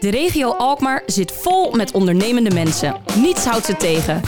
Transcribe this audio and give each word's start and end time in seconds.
De 0.00 0.10
regio 0.10 0.52
Alkmaar 0.52 1.02
zit 1.06 1.32
vol 1.32 1.70
met 1.70 1.92
ondernemende 1.92 2.54
mensen. 2.54 2.96
Niets 3.16 3.44
houdt 3.44 3.64
ze 3.64 3.76
tegen. 3.76 4.20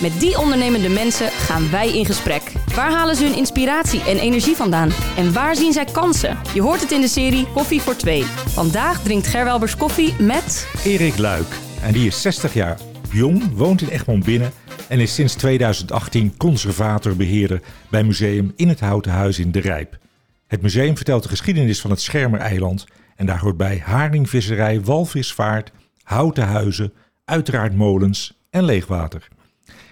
Met 0.00 0.20
die 0.20 0.38
ondernemende 0.38 0.88
mensen 0.88 1.30
gaan 1.30 1.70
wij 1.70 1.96
in 1.96 2.06
gesprek. 2.06 2.42
Waar 2.74 2.90
halen 2.90 3.16
ze 3.16 3.24
hun 3.24 3.36
inspiratie 3.36 4.00
en 4.00 4.18
energie 4.18 4.56
vandaan? 4.56 4.90
En 5.16 5.32
waar 5.32 5.56
zien 5.56 5.72
zij 5.72 5.84
kansen? 5.84 6.38
Je 6.54 6.62
hoort 6.62 6.80
het 6.80 6.92
in 6.92 7.00
de 7.00 7.08
serie 7.08 7.46
Koffie 7.46 7.80
voor 7.80 7.96
Twee. 7.96 8.24
Vandaag 8.46 9.02
drinkt 9.02 9.26
Gerwelbers 9.26 9.76
koffie 9.76 10.14
met... 10.18 10.68
Erik 10.84 11.18
Luik. 11.18 11.58
En 11.82 11.92
die 11.92 12.06
is 12.06 12.22
60 12.22 12.54
jaar 12.54 12.78
jong, 13.10 13.42
woont 13.54 13.82
in 13.82 13.88
Egmond 13.88 14.24
Binnen... 14.24 14.52
en 14.88 15.00
is 15.00 15.14
sinds 15.14 15.34
2018 15.34 16.36
conservator-beheerder 16.36 17.60
bij 17.90 18.04
museum 18.04 18.52
In 18.56 18.68
het 18.68 18.80
Houten 18.80 19.12
Huis 19.12 19.38
in 19.38 19.50
De 19.50 19.60
Rijp. 19.60 19.98
Het 20.46 20.62
museum 20.62 20.96
vertelt 20.96 21.22
de 21.22 21.28
geschiedenis 21.28 21.80
van 21.80 21.90
het 21.90 22.00
Schermereiland... 22.00 22.86
en 23.20 23.26
daar 23.26 23.38
hoort 23.38 23.56
bij 23.56 23.82
haringvisserij, 23.84 24.80
walvisvaart, 24.80 25.72
houten 26.02 26.46
huizen... 26.46 26.92
uiteraard 27.24 27.74
molens 27.74 28.40
en 28.50 28.64
leegwater. 28.64 29.28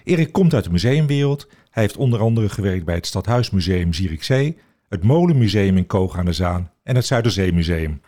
Erik 0.04 0.32
komt 0.32 0.54
uit 0.54 0.64
de 0.64 0.70
museumwereld. 0.70 1.48
Hij 1.70 1.82
heeft 1.82 1.96
onder 1.96 2.20
andere 2.20 2.48
gewerkt 2.48 2.84
bij 2.84 2.94
het 2.94 3.06
Stadhuismuseum 3.06 3.92
Zierikzee, 3.92 4.58
het 4.88 5.02
Molenmuseum 5.02 5.76
in 5.76 5.86
Koog 5.86 6.18
aan 6.18 6.24
de 6.24 6.32
Zaan 6.32 6.70
en 6.82 6.94
het 6.94 7.06
Zuiderzeemuseum. 7.06 8.00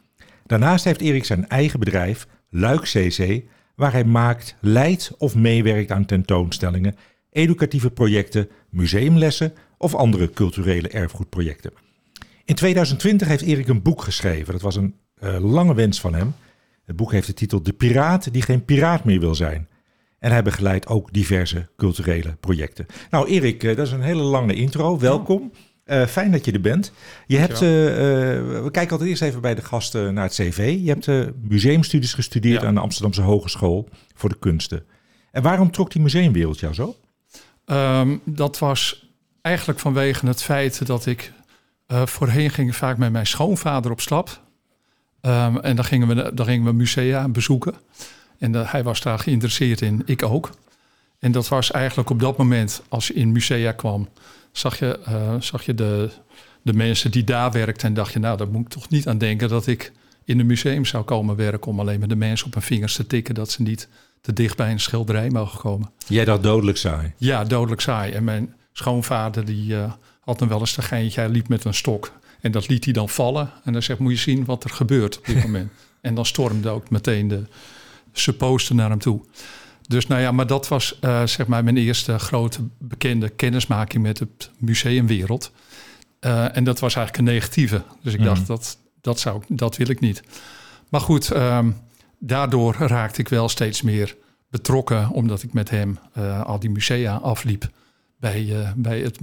Daarnaast 0.47 0.85
heeft 0.85 1.01
Erik 1.01 1.25
zijn 1.25 1.49
eigen 1.49 1.79
bedrijf, 1.79 2.27
Luik 2.51 2.83
CC, 2.83 3.43
waar 3.75 3.93
hij 3.93 4.05
maakt, 4.05 4.57
leidt 4.61 5.15
of 5.19 5.35
meewerkt 5.35 5.91
aan 5.91 6.05
tentoonstellingen, 6.05 6.97
educatieve 7.31 7.91
projecten, 7.91 8.49
museumlessen 8.71 9.53
of 9.79 9.95
andere 9.95 10.31
culturele 10.31 10.89
erfgoedprojecten. 10.89 11.73
In 12.45 12.55
2020 12.55 13.29
heeft 13.29 13.43
Erik 13.43 13.69
een 13.69 13.83
boek 13.83 14.03
geschreven. 14.03 14.53
Dat 14.53 14.63
was 14.63 14.77
een 14.77 14.95
lange 15.41 15.75
wens 15.75 16.01
van 16.01 16.15
hem. 16.15 16.35
Het 16.85 16.97
boek 16.97 17.13
heeft 17.13 17.27
de 17.27 17.35
titel 17.35 17.63
De 17.63 17.73
Piraat 17.73 18.33
die 18.33 18.43
geen 18.43 18.65
piraat 18.65 19.05
meer 19.05 19.21
wil 19.21 19.35
zijn. 19.35 19.69
En 20.19 20.31
hij 20.31 20.43
begeleidt 20.43 20.87
ook 20.87 21.13
diverse 21.13 21.69
culturele 21.77 22.37
projecten. 22.41 22.87
Nou, 23.11 23.29
Erik, 23.29 23.61
dat 23.61 23.87
is 23.87 23.93
een 23.93 24.03
hele 24.03 24.23
lange 24.23 24.55
intro. 24.55 24.99
Welkom. 24.99 25.53
Uh, 25.87 26.07
fijn 26.07 26.33
dat 26.33 26.45
je 26.45 26.53
er 26.53 26.61
bent. 26.61 26.93
Je 27.27 27.37
hebt, 27.37 27.63
uh, 27.63 27.85
uh, 27.85 27.95
we 28.63 28.69
kijken 28.71 28.91
altijd 28.91 29.11
eerst 29.11 29.23
even 29.23 29.41
bij 29.41 29.55
de 29.55 29.63
gasten 29.63 30.15
naar 30.15 30.25
het 30.25 30.33
cv. 30.33 30.79
Je 30.83 30.89
hebt 30.89 31.35
museumstudies 31.49 32.15
gestudeerd 32.15 32.61
ja. 32.61 32.67
aan 32.67 32.75
de 32.75 32.81
Amsterdamse 32.81 33.23
Hogeschool 33.23 33.89
voor 34.15 34.29
de 34.29 34.39
Kunsten. 34.39 34.85
En 35.33 35.43
waarom 35.43 35.71
trok 35.71 35.91
die 35.93 36.03
museumwereld 36.03 36.61
jou 36.61 36.75
zo? 36.75 36.97
Um, 37.67 38.21
dat 38.25 38.59
was 38.59 39.11
eigenlijk 39.43 39.79
vanwege 39.79 40.27
het 40.27 40.43
feit 40.43 40.87
dat 40.87 41.07
ik 41.07 41.33
voorheen 41.87 42.51
ging 42.51 42.77
vaak 42.77 42.99
met 42.99 43.13
mijn 43.13 43.27
schoonvader 43.27 43.91
op 43.91 44.01
stap. 44.01 44.41
Um, 45.23 45.61
en 45.61 45.77
dan 45.77 45.85
gingen, 45.85 46.09
we, 46.09 46.31
dan 46.35 46.47
gingen 46.47 46.65
we 46.65 46.73
musea 46.73 47.29
bezoeken. 47.29 47.75
En 48.39 48.55
hij 48.55 48.83
was 48.83 49.01
daar 49.01 49.19
geïnteresseerd 49.19 49.81
in, 49.81 50.03
ik 50.05 50.23
ook. 50.23 50.51
En 51.19 51.33
dat 51.33 51.49
was 51.49 51.71
eigenlijk 51.71 52.11
op 52.11 52.21
dat 52.21 52.37
moment, 52.37 52.83
als 52.89 53.07
je 53.07 53.15
in 53.15 53.33
musea 53.33 53.73
kwam, 53.73 54.09
zag 54.53 54.79
je, 54.79 55.01
uh, 55.09 55.35
zag 55.39 55.63
je 55.63 55.75
de, 55.75 56.11
de 56.63 56.73
mensen 56.73 57.11
die 57.11 57.25
daar 57.25 57.53
werkten 57.53 57.89
en 57.89 57.95
dacht 57.95 58.13
je, 58.13 58.19
nou, 58.19 58.37
daar 58.37 58.49
moet 58.49 58.61
ik 58.61 58.69
toch 58.69 58.89
niet 58.89 59.09
aan 59.09 59.19
denken 59.19 59.49
dat 59.49 59.67
ik 59.67 59.93
in 60.25 60.41
een 60.41 60.47
museum 60.47 60.85
zou 60.85 61.05
komen 61.05 61.37
werken 61.37 61.71
om 61.71 61.81
alleen 61.81 61.99
maar 61.99 62.09
de 62.09 62.17
mensen 62.17 62.47
op 62.47 62.55
hun 62.55 62.63
vingers 62.63 62.95
te 62.95 63.07
tikken 63.07 63.35
dat 63.35 63.51
ze 63.51 63.63
niet 63.63 63.89
te 64.21 64.33
dicht 64.33 64.57
bij 64.57 64.71
een 64.71 64.81
schilderij 64.81 65.31
mogen 65.31 65.59
komen. 65.59 65.91
Jij 66.07 66.25
dacht 66.25 66.43
dodelijk 66.43 66.79
saai? 66.79 67.13
Ja, 67.17 67.45
dodelijk 67.45 67.81
saai. 67.81 68.13
En 68.13 68.25
mijn 68.25 68.55
schoonvader 68.73 69.45
die 69.45 69.73
uh, 69.73 69.93
had 70.21 70.39
dan 70.39 70.49
wel 70.49 70.61
eens 70.61 70.77
een 70.77 70.83
geintje, 70.83 71.21
hij 71.21 71.31
liep 71.31 71.49
met 71.49 71.65
een 71.65 71.75
stok. 71.75 72.13
En 72.41 72.53
dat 72.53 72.69
liet 72.69 72.85
hij 72.85 72.93
dan 72.93 73.09
vallen. 73.09 73.51
En 73.65 73.73
dan 73.73 73.83
zegt, 73.83 73.99
moet 73.99 74.13
je 74.13 74.19
zien 74.19 74.45
wat 74.45 74.65
er 74.65 74.71
gebeurt 74.71 75.19
op 75.19 75.27
dit 75.27 75.43
moment. 75.47 75.71
en 76.01 76.15
dan 76.15 76.27
stormde 76.27 76.69
ook 76.69 76.91
meteen 76.91 77.29
de, 77.29 77.45
supposten 78.13 78.77
naar 78.77 78.91
hem 78.91 78.99
toe. 78.99 79.21
Dus 79.89 80.07
nou 80.07 80.21
ja, 80.21 80.33
maar 80.33 80.47
dat 80.47 80.69
was 80.69 80.99
uh, 81.01 81.27
zeg 81.27 81.47
maar 81.47 81.65
mijn 81.65 81.77
eerste 81.77 82.19
grote 82.19 82.61
bekende 82.79 83.29
kennismaking 83.29 84.03
met 84.03 84.19
het 84.19 84.51
museumwereld. 84.59 85.53
Uh, 86.21 86.57
en 86.57 86.65
dat 86.65 86.81
was 86.81 86.95
eigenlijk 86.95 87.29
een 87.29 87.35
negatieve. 87.35 87.83
Dus 88.03 88.13
ik 88.13 88.19
mm. 88.19 88.25
dacht, 88.25 88.47
dat, 88.47 88.79
dat, 89.01 89.21
zou, 89.21 89.43
dat 89.49 89.77
wil 89.77 89.89
ik 89.89 90.01
niet. 90.01 90.23
Maar 90.89 91.01
goed, 91.01 91.35
um, 91.35 91.77
daardoor 92.19 92.75
raakte 92.75 93.21
ik 93.21 93.29
wel 93.29 93.49
steeds 93.49 93.83
meer 93.83 94.17
betrokken, 94.51 95.11
omdat 95.11 95.43
ik 95.43 95.53
met 95.53 95.71
hem 95.71 95.99
uh, 96.19 96.43
al 96.43 96.59
die 96.59 96.71
musea 96.71 97.15
afliep 97.15 97.71
bij, 98.19 98.73
bij 98.77 99.01
het 99.01 99.21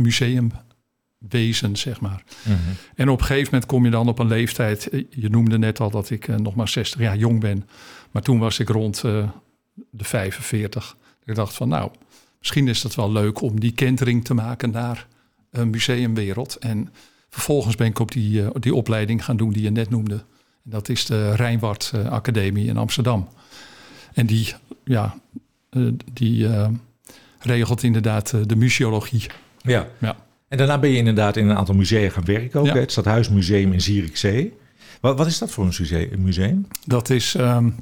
museumwezen, 1.20 1.76
zeg 1.76 2.02
maar. 2.02 2.24
Mm 2.44 2.54
-hmm. 2.54 2.76
En 2.96 3.10
op 3.10 3.20
een 3.20 3.26
gegeven 3.26 3.50
moment 3.52 3.66
kom 3.66 3.86
je 3.86 3.92
dan 3.92 4.08
op 4.08 4.20
een 4.20 4.28
leeftijd, 4.28 4.90
je 5.10 5.30
noemde 5.30 5.58
net 5.58 5.80
al 5.80 5.90
dat 5.90 6.10
ik 6.10 6.28
nog 6.28 6.56
maar 6.56 6.68
60 6.68 7.00
jaar 7.00 7.18
jong 7.18 7.40
ben. 7.40 7.70
Maar 8.12 8.22
toen 8.22 8.40
was 8.40 8.60
ik 8.60 8.70
rond 8.70 9.04
uh, 9.06 9.30
de 9.90 10.04
45. 10.04 10.98
Ik 11.26 11.36
dacht 11.36 11.54
van 11.54 11.68
nou, 11.68 11.92
misschien 12.40 12.68
is 12.68 12.84
het 12.84 12.96
wel 12.96 13.12
leuk 13.12 13.42
om 13.42 13.60
die 13.60 13.72
kentering 13.72 14.26
te 14.26 14.34
maken 14.34 14.72
naar 14.72 15.08
een 15.52 15.70
museumwereld. 15.70 16.56
En 16.56 16.94
vervolgens 17.30 17.76
ben 17.76 17.88
ik 17.88 18.00
op 18.00 18.12
die, 18.12 18.42
uh, 18.42 18.50
die 18.60 18.76
opleiding 18.76 19.26
gaan 19.26 19.38
doen 19.38 19.52
die 19.52 19.64
je 19.64 19.72
net 19.72 19.90
noemde. 19.90 20.16
En 20.64 20.72
dat 20.72 20.90
is 20.90 21.06
de 21.06 21.36
Rijnwaard 21.36 21.94
Academie 22.10 22.68
in 22.68 22.78
Amsterdam. 22.78 23.28
En 24.14 24.26
die, 24.26 24.54
ja, 24.84 25.18
die 26.14 26.48
regelt 27.40 27.84
inderdaad 27.84 28.50
de 28.50 28.56
museologie. 28.56 29.26
Ja. 29.62 29.88
ja. 30.00 30.27
En 30.48 30.58
daarna 30.58 30.80
ben 30.80 30.90
je 30.90 30.98
inderdaad 30.98 31.38
in 31.38 31.50
een 31.50 31.58
aantal 31.58 31.76
musea 31.76 32.10
gaan 32.10 32.26
werken 32.26 32.60
ook. 32.60 32.66
Ja. 32.66 32.76
Het 32.76 32.92
Stadhuismuseum 32.92 33.74
in 33.74 33.82
Zierikzee. 33.82 34.54
Wat, 35.02 35.18
wat 35.18 35.28
is 35.28 35.38
dat 35.38 35.52
voor 35.52 35.66
een 35.66 36.24
museum? 36.24 36.68
Dat 36.86 37.10
is 37.10 37.34
um, 37.34 37.76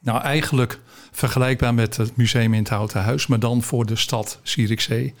nou, 0.00 0.22
eigenlijk 0.22 0.78
vergelijkbaar 1.10 1.74
met 1.74 1.96
het 1.96 2.16
museum 2.16 2.54
in 2.54 2.60
het 2.60 2.68
Houten 2.68 3.02
Huis, 3.02 3.26
maar 3.26 3.38
dan 3.38 3.62
voor 3.62 3.86
de 3.86 3.96
stad 3.96 4.38
Zierikzee 4.42 5.14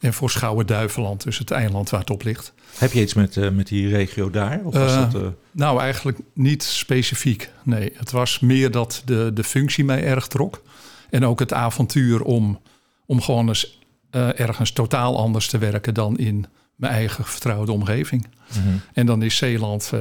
en 0.00 0.12
voor 0.12 0.30
Schouwen-Duiveland, 0.30 1.22
dus 1.22 1.38
het 1.38 1.50
eiland 1.50 1.90
waar 1.90 2.00
het 2.00 2.10
op 2.10 2.24
ligt. 2.24 2.52
Heb 2.78 2.92
je 2.92 3.00
iets 3.00 3.14
met, 3.14 3.36
uh, 3.36 3.50
met 3.50 3.66
die 3.66 3.88
regio 3.88 4.30
daar? 4.30 4.60
Of 4.64 4.74
was 4.74 4.92
uh, 4.92 5.12
dat, 5.12 5.22
uh... 5.22 5.28
Nou, 5.50 5.80
eigenlijk 5.80 6.18
niet 6.34 6.62
specifiek. 6.62 7.50
Nee, 7.62 7.92
het 7.94 8.10
was 8.10 8.40
meer 8.40 8.70
dat 8.70 9.02
de, 9.04 9.30
de 9.34 9.44
functie 9.44 9.84
mij 9.84 10.04
erg 10.04 10.26
trok. 10.26 10.62
En 11.10 11.26
ook 11.26 11.38
het 11.38 11.52
avontuur 11.52 12.22
om, 12.22 12.60
om 13.06 13.20
gewoon 13.20 13.48
eens 13.48 13.80
ergens 14.12 14.72
totaal 14.72 15.18
anders 15.18 15.48
te 15.48 15.58
werken 15.58 15.94
dan 15.94 16.18
in 16.18 16.46
mijn 16.74 16.92
eigen 16.92 17.24
vertrouwde 17.24 17.72
omgeving. 17.72 18.26
Mm 18.56 18.62
-hmm. 18.62 18.80
En 18.92 19.06
dan 19.06 19.22
is 19.22 19.36
Zeeland 19.36 19.92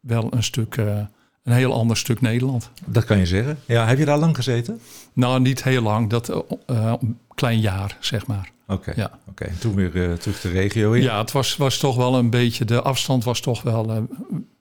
wel 0.00 0.28
een 0.30 0.42
stuk 0.42 0.76
een 1.42 1.52
heel 1.52 1.72
ander 1.72 1.96
stuk 1.96 2.20
Nederland. 2.20 2.70
Dat 2.84 3.04
kan 3.04 3.18
je 3.18 3.26
zeggen. 3.26 3.58
Ja, 3.66 3.86
heb 3.86 3.98
je 3.98 4.04
daar 4.04 4.18
lang 4.18 4.36
gezeten? 4.36 4.80
Nou, 5.12 5.40
niet 5.40 5.62
heel 5.62 5.82
lang. 5.82 6.10
Dat 6.10 6.44
klein 7.34 7.60
jaar, 7.60 7.96
zeg 8.00 8.26
maar. 8.26 8.50
Oké. 8.72 8.90
Okay. 8.90 9.04
Ja. 9.04 9.10
Oké. 9.28 9.42
Okay. 9.42 9.54
Toen 9.58 9.74
weer 9.74 9.94
uh, 9.94 10.12
terug 10.12 10.40
de 10.40 10.50
regio 10.50 10.92
in. 10.92 11.02
Ja, 11.02 11.18
het 11.18 11.32
was, 11.32 11.56
was 11.56 11.78
toch 11.78 11.96
wel 11.96 12.14
een 12.14 12.30
beetje. 12.30 12.64
De 12.64 12.82
afstand 12.82 13.24
was 13.24 13.40
toch 13.40 13.62
wel. 13.62 13.90
Uh, 13.90 14.02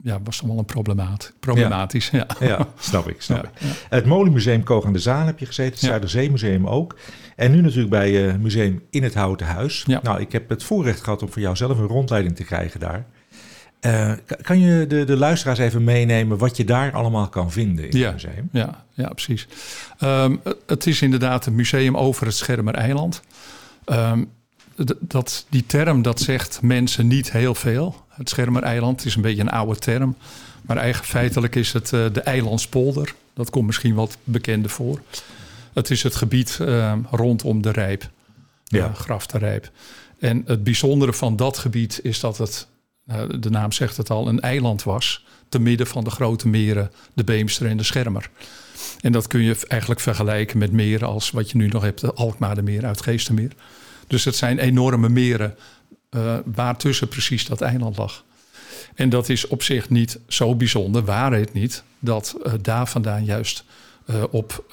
ja, 0.03 0.19
was 0.23 0.37
toch 0.37 0.47
wel 0.47 0.57
een 0.57 0.65
problemaat, 0.65 1.33
problematisch. 1.39 2.09
Ja. 2.09 2.25
Ja. 2.39 2.47
ja. 2.57 2.67
snap 2.79 3.09
ik. 3.09 3.21
Snap 3.21 3.43
ik. 3.43 3.49
Het 3.89 4.05
Molenmuseum 4.05 4.63
Koog 4.63 4.85
aan 4.85 4.93
de 4.93 4.99
Zaan 4.99 5.25
heb 5.25 5.39
je 5.39 5.45
gezeten. 5.45 5.71
Het 5.71 5.79
Zuiderzeemuseum 5.79 6.67
ook. 6.67 6.95
En 7.35 7.51
nu 7.51 7.61
natuurlijk 7.61 7.89
bij 7.89 8.27
uh, 8.27 8.35
Museum 8.35 8.81
in 8.89 9.03
het 9.03 9.13
Houten 9.13 9.47
Huis. 9.47 9.85
Nou, 10.01 10.19
ik 10.19 10.31
heb 10.31 10.49
het 10.49 10.63
voorrecht 10.63 11.03
gehad 11.03 11.21
om 11.21 11.31
voor 11.31 11.41
jou 11.41 11.55
zelf 11.55 11.77
een 11.77 11.87
rondleiding 11.87 12.35
te 12.35 12.43
krijgen 12.43 12.79
daar. 12.79 13.05
Uh, 13.85 14.11
kan 14.41 14.59
je 14.59 14.87
de, 14.87 15.03
de 15.03 15.17
luisteraars 15.17 15.59
even 15.59 15.83
meenemen 15.83 16.37
wat 16.37 16.57
je 16.57 16.63
daar 16.63 16.91
allemaal 16.91 17.29
kan 17.29 17.51
vinden 17.51 17.89
in 17.89 17.97
ja, 17.97 18.05
het 18.05 18.13
museum? 18.13 18.49
Ja, 18.51 18.83
ja 18.93 19.09
precies. 19.09 19.47
Um, 20.03 20.41
het 20.67 20.87
is 20.87 21.01
inderdaad 21.01 21.45
een 21.45 21.55
museum 21.55 21.97
over 21.97 22.25
het 22.25 22.35
Schermereiland. 22.35 23.21
Um, 23.91 24.31
dat, 24.99 25.45
die 25.49 25.65
term 25.65 26.01
dat 26.01 26.19
zegt 26.19 26.61
mensen 26.61 27.07
niet 27.07 27.31
heel 27.31 27.55
veel. 27.55 28.05
Het 28.09 28.29
Schermereiland 28.29 29.05
is 29.05 29.15
een 29.15 29.21
beetje 29.21 29.41
een 29.41 29.49
oude 29.49 29.79
term. 29.79 30.15
Maar 30.61 30.77
eigenlijk 30.77 31.11
feitelijk 31.11 31.55
is 31.55 31.73
het 31.73 31.91
uh, 31.91 32.05
de 32.13 32.21
eilandspolder. 32.21 33.15
Dat 33.33 33.49
komt 33.49 33.65
misschien 33.65 33.93
wat 33.93 34.17
bekender 34.23 34.71
voor. 34.71 35.01
Het 35.73 35.89
is 35.89 36.03
het 36.03 36.15
gebied 36.15 36.57
uh, 36.61 36.93
rondom 37.11 37.61
de 37.61 37.71
Rijp. 37.71 38.09
Ja. 38.63 38.87
Uh, 38.87 38.95
Graf 38.95 39.25
de 39.25 39.37
Rijp. 39.37 39.71
En 40.19 40.43
het 40.45 40.63
bijzondere 40.63 41.13
van 41.13 41.35
dat 41.35 41.57
gebied 41.57 41.99
is 42.03 42.19
dat 42.19 42.37
het 42.37 42.67
de 43.39 43.49
naam 43.49 43.71
zegt 43.71 43.97
het 43.97 44.09
al, 44.09 44.27
een 44.27 44.39
eiland 44.39 44.83
was. 44.83 45.25
Te 45.51 45.59
midden 45.59 45.87
van 45.87 46.03
de 46.03 46.09
grote 46.09 46.47
meren, 46.47 46.91
de 47.13 47.23
Beemster 47.23 47.67
en 47.67 47.77
de 47.77 47.83
Schermer. 47.83 48.29
En 49.01 49.11
dat 49.11 49.27
kun 49.27 49.41
je 49.41 49.57
eigenlijk 49.67 50.01
vergelijken 50.01 50.57
met 50.57 50.71
meren 50.71 51.07
als 51.07 51.31
wat 51.31 51.51
je 51.51 51.57
nu 51.57 51.67
nog 51.67 51.83
hebt, 51.83 52.01
de 52.01 52.13
Alkmaardermeer 52.13 52.85
uit 52.85 53.01
Geestermeer. 53.01 53.51
Dus 54.07 54.25
het 54.25 54.35
zijn 54.35 54.59
enorme 54.59 55.09
meren 55.09 55.55
uh, 56.11 56.35
waartussen 56.45 57.07
precies 57.07 57.45
dat 57.45 57.61
eiland 57.61 57.97
lag. 57.97 58.23
En 58.95 59.09
dat 59.09 59.29
is 59.29 59.47
op 59.47 59.63
zich 59.63 59.89
niet 59.89 60.19
zo 60.27 60.55
bijzonder, 60.55 61.03
waar 61.03 61.33
het 61.33 61.53
niet, 61.53 61.83
dat 61.99 62.35
uh, 62.43 62.53
daar 62.61 62.87
vandaan 62.87 63.25
juist 63.25 63.63
uh, 64.09 64.23
op 64.29 64.65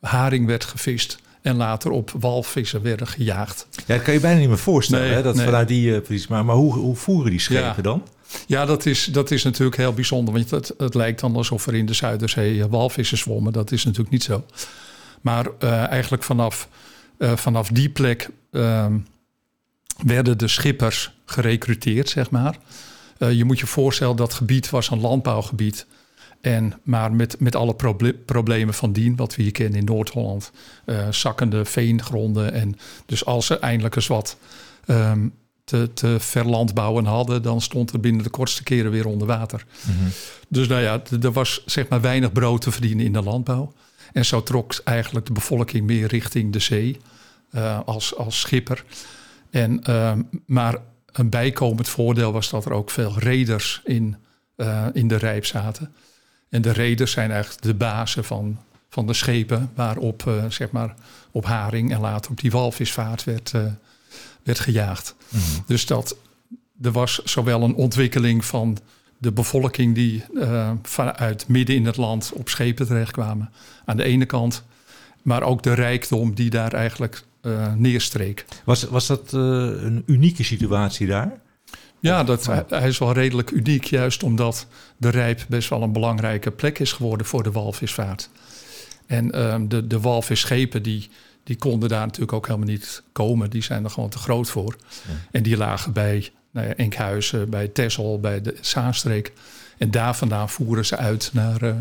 haring 0.00 0.46
werd 0.46 0.64
gevist 0.64 1.18
en 1.42 1.56
later 1.56 1.90
op 1.90 2.12
walvissen 2.20 2.82
werden 2.82 3.06
gejaagd. 3.06 3.66
Ja, 3.86 3.94
dat 3.94 4.02
kan 4.02 4.14
je 4.14 4.20
bijna 4.20 4.38
niet 4.38 4.48
meer 4.48 4.58
voorstellen. 4.58 5.06
Nee, 5.06 5.14
hè? 5.14 5.22
Dat 5.22 5.34
nee. 5.34 5.44
vanuit 5.44 5.68
die, 5.68 5.90
uh, 5.90 6.00
precies, 6.00 6.26
maar, 6.26 6.44
maar 6.44 6.56
hoe, 6.56 6.74
hoe 6.74 6.96
voeren 6.96 7.30
die 7.30 7.40
schepen 7.40 7.74
ja. 7.76 7.82
dan? 7.82 8.02
Ja, 8.46 8.64
dat 8.64 8.86
is, 8.86 9.04
dat 9.04 9.30
is 9.30 9.42
natuurlijk 9.42 9.76
heel 9.76 9.92
bijzonder. 9.92 10.34
Want 10.34 10.50
het, 10.50 10.74
het 10.76 10.94
lijkt 10.94 11.20
dan 11.20 11.36
alsof 11.36 11.66
er 11.66 11.74
in 11.74 11.86
de 11.86 11.94
Zuiderzee 11.94 12.66
walvissen 12.66 13.18
zwommen. 13.18 13.52
Dat 13.52 13.72
is 13.72 13.84
natuurlijk 13.84 14.12
niet 14.12 14.22
zo. 14.22 14.44
Maar 15.20 15.46
uh, 15.60 15.86
eigenlijk 15.86 16.22
vanaf, 16.22 16.68
uh, 17.18 17.36
vanaf 17.36 17.68
die 17.68 17.88
plek 17.88 18.28
uh, 18.50 18.86
werden 20.04 20.38
de 20.38 20.48
schippers 20.48 21.12
gerecruiteerd, 21.24 22.08
zeg 22.08 22.30
maar. 22.30 22.56
Je 23.18 23.44
moet 23.44 23.58
je 23.58 23.66
voorstellen, 23.66 24.16
dat 24.16 24.34
gebied 24.34 24.70
was 24.70 24.90
een 24.90 25.00
landbouwgebied. 25.00 25.86
En, 26.40 26.80
maar 26.82 27.12
met, 27.12 27.40
met 27.40 27.56
alle 27.56 27.74
proble 27.74 28.12
problemen 28.12 28.74
van 28.74 28.92
dien, 28.92 29.16
wat 29.16 29.36
we 29.36 29.42
hier 29.42 29.52
kennen 29.52 29.78
in 29.78 29.84
Noord-Holland. 29.84 30.52
zakkende 31.10 31.64
veengronden. 31.64 32.52
En 32.52 32.76
dus 33.06 33.24
als 33.24 33.50
er 33.50 33.58
eindelijk 33.58 33.96
eens 33.96 34.06
wat 34.06 34.36
um, 34.86 35.32
te, 35.72 35.90
te 35.94 36.16
verlandbouwen 36.20 37.04
hadden, 37.04 37.42
dan 37.42 37.60
stond 37.60 37.92
er 37.92 38.00
binnen 38.00 38.22
de 38.22 38.30
kortste 38.30 38.62
keren 38.62 38.90
weer 38.90 39.06
onder 39.06 39.26
water. 39.26 39.64
Mm 39.82 39.96
-hmm. 39.96 40.08
Dus 40.48 40.68
nou 40.68 40.82
ja, 40.82 41.02
er 41.22 41.32
was 41.32 41.62
zeg 41.66 41.88
maar 41.88 42.00
weinig 42.00 42.32
brood 42.32 42.60
te 42.60 42.70
verdienen 42.70 43.04
in 43.04 43.12
de 43.12 43.22
landbouw. 43.22 43.72
En 44.12 44.24
zo 44.24 44.42
trok 44.42 44.74
eigenlijk 44.84 45.26
de 45.26 45.32
bevolking 45.32 45.86
meer 45.86 46.06
richting 46.06 46.52
de 46.52 46.58
zee 46.58 47.00
uh, 47.50 47.80
als, 47.84 48.16
als 48.16 48.40
schipper. 48.40 48.84
En, 49.50 49.80
uh, 49.88 50.12
maar 50.46 50.76
een 51.12 51.28
bijkomend 51.28 51.88
voordeel 51.88 52.32
was 52.32 52.50
dat 52.50 52.64
er 52.64 52.72
ook 52.72 52.90
veel 52.90 53.18
reders 53.18 53.80
in, 53.84 54.16
uh, 54.56 54.86
in 54.92 55.08
de 55.08 55.16
rijp 55.16 55.44
zaten. 55.44 55.94
En 56.48 56.62
de 56.62 56.72
reders 56.72 57.12
zijn 57.12 57.30
eigenlijk 57.30 57.62
de 57.62 57.74
bazen 57.74 58.24
van, 58.24 58.58
van 58.88 59.06
de 59.06 59.14
schepen 59.14 59.70
waarop 59.74 60.44
zeg 60.48 60.70
maar, 60.70 60.94
op 61.30 61.44
haring 61.44 61.92
en 61.92 62.00
later 62.00 62.30
op 62.30 62.40
die 62.40 62.50
walvisvaart 62.50 63.24
werd, 63.24 63.52
werd 64.42 64.58
gejaagd. 64.58 65.14
Mm 65.28 65.40
-hmm. 65.40 65.64
Dus 65.66 65.86
dat, 65.86 66.16
er 66.82 66.92
was 66.92 67.22
zowel 67.24 67.62
een 67.62 67.74
ontwikkeling 67.74 68.44
van 68.44 68.78
de 69.18 69.32
bevolking 69.32 69.94
die 69.94 70.24
uh, 70.34 70.70
vanuit 70.82 71.48
midden 71.48 71.76
in 71.76 71.86
het 71.86 71.96
land 71.96 72.32
op 72.34 72.48
schepen 72.48 72.86
terechtkwamen. 72.86 73.50
Aan 73.84 73.96
de 73.96 74.04
ene 74.04 74.26
kant, 74.26 74.64
maar 75.22 75.42
ook 75.42 75.62
de 75.62 75.72
rijkdom 75.72 76.34
die 76.34 76.50
daar 76.50 76.72
eigenlijk 76.72 77.24
uh, 77.42 77.74
neerstreek. 77.74 78.44
Was, 78.64 78.82
was 78.82 79.06
dat 79.06 79.32
uh, 79.32 79.40
een 79.40 80.02
unieke 80.06 80.44
situatie 80.44 81.06
daar? 81.06 81.40
Ja, 82.00 82.24
dat, 82.24 82.46
hij, 82.46 82.64
hij 82.68 82.88
is 82.88 82.98
wel 82.98 83.12
redelijk 83.12 83.50
uniek, 83.50 83.84
juist 83.84 84.22
omdat 84.22 84.66
de 84.96 85.08
Rijp 85.08 85.44
best 85.48 85.68
wel 85.68 85.82
een 85.82 85.92
belangrijke 85.92 86.50
plek 86.50 86.78
is 86.78 86.92
geworden 86.92 87.26
voor 87.26 87.42
de 87.42 87.50
walvisvaart. 87.50 88.30
En 89.06 89.52
um, 89.52 89.68
de, 89.68 89.86
de 89.86 90.00
walvisschepen 90.00 90.82
die, 90.82 91.10
die 91.44 91.56
konden 91.56 91.88
daar 91.88 92.06
natuurlijk 92.06 92.32
ook 92.32 92.46
helemaal 92.46 92.68
niet 92.68 93.02
komen. 93.12 93.50
Die 93.50 93.62
zijn 93.62 93.84
er 93.84 93.90
gewoon 93.90 94.08
te 94.08 94.18
groot 94.18 94.50
voor. 94.50 94.76
Ja. 94.78 95.14
En 95.30 95.42
die 95.42 95.56
lagen 95.56 95.92
bij 95.92 96.30
nou 96.50 96.66
ja, 96.66 96.74
Enkhuizen, 96.74 97.50
bij 97.50 97.68
Texel, 97.68 98.20
bij 98.20 98.40
de 98.40 98.56
Zaanstreek. 98.60 99.32
En 99.78 99.90
daar 99.90 100.16
vandaan 100.16 100.48
voeren 100.48 100.86
ze 100.86 100.96
uit 100.96 101.30
naar 101.32 101.62
uh, 101.62 101.74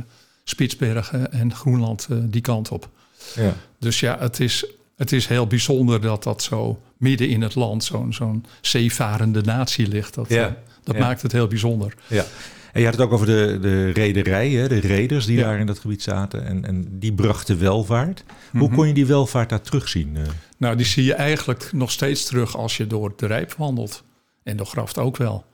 Spitsbergen 0.44 1.31
en 1.31 1.56
Groenland 1.56 2.08
uh, 2.12 2.18
die 2.22 2.42
kant 2.42 2.69
op. 2.72 2.90
Ja. 3.36 3.54
Dus 3.80 4.00
ja, 4.00 4.18
het 4.19 4.40
is, 4.40 4.66
het 4.98 5.12
is 5.12 5.28
heel 5.28 5.48
bijzonder 5.48 6.02
dat 6.02 6.24
dat 6.24 6.44
zo 6.44 6.81
midden 6.98 7.30
in 7.30 7.42
het 7.42 7.56
land 7.56 7.84
zo'n 7.84 8.13
zo'n 8.13 8.46
zeevarende 8.62 9.42
natie 9.42 9.88
ligt. 9.88 10.13
Dat, 10.13 10.30
ja. 10.30 10.48
uh, 10.48 10.54
dat 10.84 10.98
maakt 10.98 11.22
het 11.22 11.31
heel 11.31 11.48
bijzonder. 11.48 11.94
Ja. 12.08 12.25
En 12.71 12.79
je 12.79 12.85
had 12.85 12.95
het 12.95 13.03
ook 13.06 13.12
over 13.12 13.25
de, 13.25 13.57
de 13.62 13.89
rederij, 13.89 14.50
hè? 14.50 14.68
de 14.68 14.79
reders 14.79 15.25
die 15.25 15.38
ja. 15.38 15.44
daar 15.44 15.59
in 15.59 15.65
dat 15.65 15.79
gebied 15.79 16.03
zaten. 16.03 16.45
En, 16.45 16.65
en 16.65 17.00
die 17.00 17.13
brachten 17.13 17.59
welvaart. 17.59 18.23
Mm 18.25 18.35
-hmm. 18.51 18.59
Hoe 18.59 18.69
kon 18.69 18.88
je 18.88 18.94
die 18.94 19.06
welvaart 19.06 19.50
daar 19.50 19.62
terugzien? 19.62 20.18
Nou, 20.57 20.75
die 20.75 20.85
zie 20.85 21.03
je 21.03 21.13
eigenlijk 21.13 21.69
nog 21.73 21.91
steeds 21.91 22.25
terug 22.25 22.57
als 22.57 22.77
je 22.77 22.88
door 22.88 23.13
de 23.15 23.25
Rijp 23.25 23.53
wandelt. 23.53 24.03
En 24.44 24.57
de 24.57 24.65
Graft 24.65 24.97
ook 24.97 25.18
wel. 25.18 25.45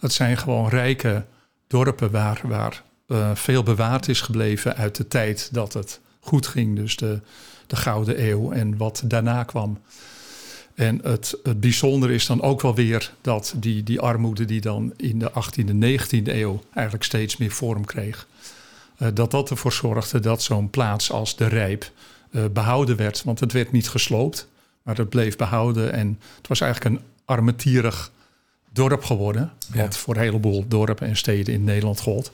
Het 0.00 0.12
zijn 0.12 0.36
gewoon 0.36 0.68
rijke 0.68 1.24
dorpen 1.66 2.10
waar, 2.10 2.40
waar 2.44 2.82
uh, 3.06 3.30
veel 3.34 3.62
bewaard 3.62 4.08
is 4.08 4.20
gebleven 4.20 4.76
uit 4.76 4.96
de 4.96 5.08
tijd 5.08 5.48
dat 5.52 5.72
het 5.72 6.00
goed 6.20 6.46
ging. 6.46 6.76
Dus 6.76 6.96
de, 6.96 7.20
de 7.66 7.76
Gouden 7.76 8.28
Eeuw 8.28 8.52
en 8.52 8.76
wat 8.76 9.02
daarna 9.04 9.44
kwam. 9.44 9.78
En 10.80 11.00
het, 11.02 11.38
het 11.42 11.60
bijzondere 11.60 12.14
is 12.14 12.26
dan 12.26 12.42
ook 12.42 12.60
wel 12.60 12.74
weer 12.74 13.12
dat 13.20 13.54
die, 13.56 13.82
die 13.82 14.00
armoede 14.00 14.44
die 14.44 14.60
dan 14.60 14.92
in 14.96 15.18
de 15.18 15.30
18e, 15.30 16.00
19e 16.00 16.22
eeuw 16.24 16.62
eigenlijk 16.74 17.04
steeds 17.04 17.36
meer 17.36 17.50
vorm 17.50 17.84
kreeg. 17.84 18.26
Uh, 18.98 19.08
dat 19.14 19.30
dat 19.30 19.50
ervoor 19.50 19.72
zorgde 19.72 20.20
dat 20.20 20.42
zo'n 20.42 20.70
plaats 20.70 21.12
als 21.12 21.36
de 21.36 21.46
Rijp 21.46 21.90
uh, 22.30 22.44
behouden 22.52 22.96
werd. 22.96 23.22
Want 23.24 23.40
het 23.40 23.52
werd 23.52 23.72
niet 23.72 23.88
gesloopt, 23.88 24.48
maar 24.82 24.96
het 24.96 25.08
bleef 25.08 25.36
behouden. 25.36 25.92
En 25.92 26.18
het 26.36 26.48
was 26.48 26.60
eigenlijk 26.60 26.94
een 26.94 27.04
armetierig 27.24 28.10
dorp 28.72 29.04
geworden. 29.04 29.52
Ja. 29.72 29.82
Wat 29.82 29.96
voor 29.96 30.14
een 30.14 30.22
heleboel 30.22 30.64
dorpen 30.68 31.06
en 31.06 31.16
steden 31.16 31.54
in 31.54 31.64
Nederland 31.64 32.00
gold. 32.00 32.32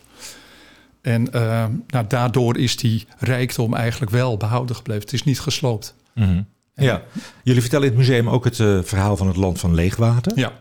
En 1.01 1.29
uh, 1.35 1.67
nou, 1.87 2.07
daardoor 2.09 2.57
is 2.57 2.77
die 2.77 3.07
rijkdom 3.19 3.75
eigenlijk 3.75 4.11
wel 4.11 4.37
behouden 4.37 4.77
gebleven. 4.77 5.03
Het 5.03 5.13
is 5.13 5.25
niet 5.25 5.41
gesloopt. 5.41 5.95
Mm 6.15 6.25
-hmm. 6.25 6.47
Ja, 6.85 7.03
jullie 7.43 7.61
vertellen 7.61 7.87
in 7.87 7.93
het 7.93 8.01
museum 8.01 8.29
ook 8.29 8.45
het 8.45 8.59
uh, 8.59 8.83
verhaal 8.83 9.17
van 9.17 9.27
het 9.27 9.37
land 9.37 9.61
van 9.61 9.75
leegwater. 9.75 10.39
Ja. 10.39 10.53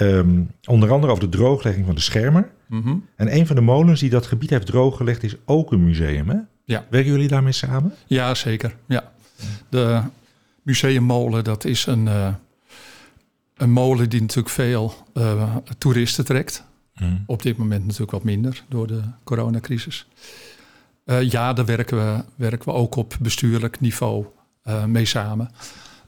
Um, 0.00 0.50
onder 0.64 0.90
andere 0.90 1.12
over 1.12 1.30
de 1.30 1.36
drooglegging 1.36 1.86
van 1.86 1.94
de 1.94 2.00
schermer. 2.00 2.50
Mm 2.66 2.82
-hmm. 2.82 3.06
En 3.16 3.36
een 3.36 3.46
van 3.46 3.56
de 3.56 3.62
molens 3.62 4.00
die 4.00 4.10
dat 4.10 4.26
gebied 4.26 4.50
heeft 4.50 4.66
drooggelegd 4.66 5.22
is 5.22 5.36
ook 5.44 5.72
een 5.72 5.84
museum. 5.84 6.28
Hè? 6.28 6.36
Ja. 6.64 6.86
Werken 6.90 7.10
jullie 7.10 7.28
daarmee 7.28 7.52
samen? 7.52 7.94
Ja, 8.06 8.34
zeker. 8.34 8.76
Ja. 8.86 9.12
De 9.68 10.02
museummolen, 10.62 11.44
dat 11.44 11.64
is 11.64 11.86
een, 11.86 12.06
uh, 12.06 12.34
een 13.56 13.70
molen 13.70 14.08
die 14.08 14.20
natuurlijk 14.20 14.54
veel 14.54 14.94
uh, 15.14 15.56
toeristen 15.78 16.24
trekt. 16.24 16.64
Mm. 16.94 17.24
Op 17.26 17.42
dit 17.42 17.56
moment 17.56 17.84
natuurlijk 17.84 18.10
wat 18.10 18.24
minder 18.24 18.64
door 18.68 18.86
de 18.86 19.00
coronacrisis. 19.24 20.06
Ja, 21.20 21.52
daar 21.52 21.64
werken 21.64 21.96
we, 21.96 22.24
werken 22.34 22.68
we 22.68 22.74
ook 22.74 22.96
op 22.96 23.16
bestuurlijk 23.20 23.80
niveau 23.80 24.26
uh, 24.68 24.84
mee 24.84 25.04
samen. 25.04 25.50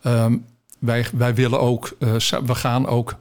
Um, 0.07 0.45
wij, 0.79 1.07
wij 1.13 1.35
willen 1.35 1.61
ook, 1.61 1.97
uh, 1.99 2.15
we 2.45 2.55
gaan 2.55 2.87
ook 2.87 3.17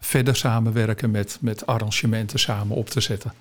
verder 0.00 0.36
samenwerken 0.36 1.10
met, 1.10 1.38
met 1.40 1.66
arrangementen 1.66 2.38
samen 2.38 2.76
op 2.76 2.90
te 2.90 3.00
zetten. 3.00 3.32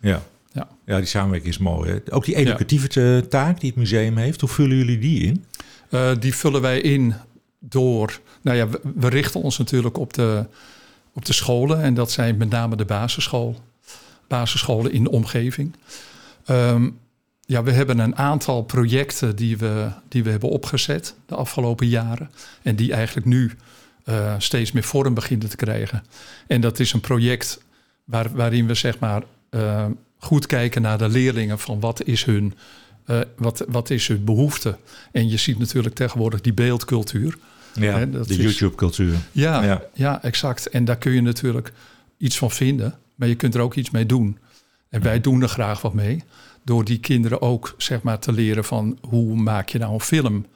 Ja. 0.00 0.22
Ja. 0.52 0.68
ja, 0.84 0.96
die 0.96 1.06
samenwerking 1.06 1.52
is 1.52 1.58
mooi. 1.58 1.90
Hè? 1.90 2.14
Ook 2.14 2.24
die 2.24 2.36
educatieve 2.36 3.00
ja. 3.00 3.20
taak 3.20 3.60
die 3.60 3.68
het 3.68 3.78
museum 3.78 4.16
heeft, 4.16 4.40
hoe 4.40 4.48
vullen 4.48 4.76
jullie 4.76 4.98
die 4.98 5.22
in? 5.22 5.44
die 6.18 6.34
vullen 6.34 6.60
wij 6.60 6.80
in 6.80 7.14
door, 7.58 8.20
nou 8.42 8.56
ja, 8.56 8.68
we, 8.68 8.80
we, 8.94 9.08
richten 9.08 9.42
ons 9.42 9.58
natuurlijk 9.58 9.98
op 9.98 10.12
de, 10.12 10.46
op 11.12 11.24
de 11.24 11.32
scholen. 11.32 11.82
En 11.82 11.94
dat 11.94 12.10
zijn 12.10 12.36
met 12.36 12.50
name 12.50 12.76
de 12.76 12.84
basisschool, 12.84 13.60
basisscholen 14.28 14.92
in 14.92 15.02
de 15.02 15.10
omgeving. 15.10 15.74
Um, 16.46 16.98
ja, 17.46 17.62
we 17.62 17.72
hebben 17.72 17.98
een 17.98 18.16
aantal 18.16 18.62
projecten 18.62 19.36
die 19.36 19.56
we, 19.56 19.88
die 20.08 20.24
we 20.24 20.30
hebben 20.30 20.48
opgezet 20.48 21.14
de 21.26 21.34
afgelopen 21.34 21.88
jaren. 21.88 22.30
En 22.62 22.76
die 22.76 22.92
eigenlijk 22.92 23.26
nu 23.26 23.52
uh, 24.04 24.34
steeds 24.38 24.72
meer 24.72 24.82
vorm 24.82 25.14
beginnen 25.14 25.48
te 25.48 25.56
krijgen. 25.56 26.04
En 26.46 26.60
dat 26.60 26.78
is 26.78 26.92
een 26.92 27.00
project 27.00 27.62
waar, 28.04 28.30
waarin 28.32 28.66
we 28.66 28.74
zeg 28.74 28.98
maar 28.98 29.22
uh, 29.50 29.86
goed 30.18 30.46
kijken 30.46 30.82
naar 30.82 30.98
de 30.98 31.08
leerlingen 31.08 31.58
van 31.58 31.80
wat 31.80 32.04
is 32.04 32.24
hun, 32.24 32.54
uh, 33.06 33.20
wat, 33.36 33.64
wat 33.68 33.90
is 33.90 34.08
hun 34.08 34.24
behoefte. 34.24 34.76
En 35.12 35.28
je 35.28 35.36
ziet 35.36 35.58
natuurlijk 35.58 35.94
tegenwoordig 35.94 36.40
die 36.40 36.54
beeldcultuur. 36.54 37.38
Ja, 37.74 37.98
hè, 37.98 38.10
de 38.10 38.36
YouTube-cultuur. 38.36 39.16
Ja, 39.32 39.62
ja, 39.62 39.82
ja, 39.94 40.22
exact. 40.22 40.68
En 40.68 40.84
daar 40.84 40.96
kun 40.96 41.12
je 41.12 41.20
natuurlijk 41.20 41.72
iets 42.18 42.38
van 42.38 42.50
vinden, 42.50 42.98
maar 43.14 43.28
je 43.28 43.34
kunt 43.34 43.54
er 43.54 43.60
ook 43.60 43.74
iets 43.74 43.90
mee 43.90 44.06
doen. 44.06 44.38
En 44.88 45.02
wij 45.02 45.20
doen 45.20 45.42
er 45.42 45.48
graag 45.48 45.80
wat 45.80 45.94
mee. 45.94 46.22
Door 46.64 46.84
die 46.84 46.98
kinderen 46.98 47.40
ook 47.40 47.74
zeg 47.76 48.02
maar, 48.02 48.18
te 48.18 48.32
leren 48.32 48.64
van 48.64 48.98
hoe 49.08 49.36
maak 49.36 49.68
je 49.68 49.78
nou 49.78 49.92
een 49.92 50.00
film? 50.00 50.46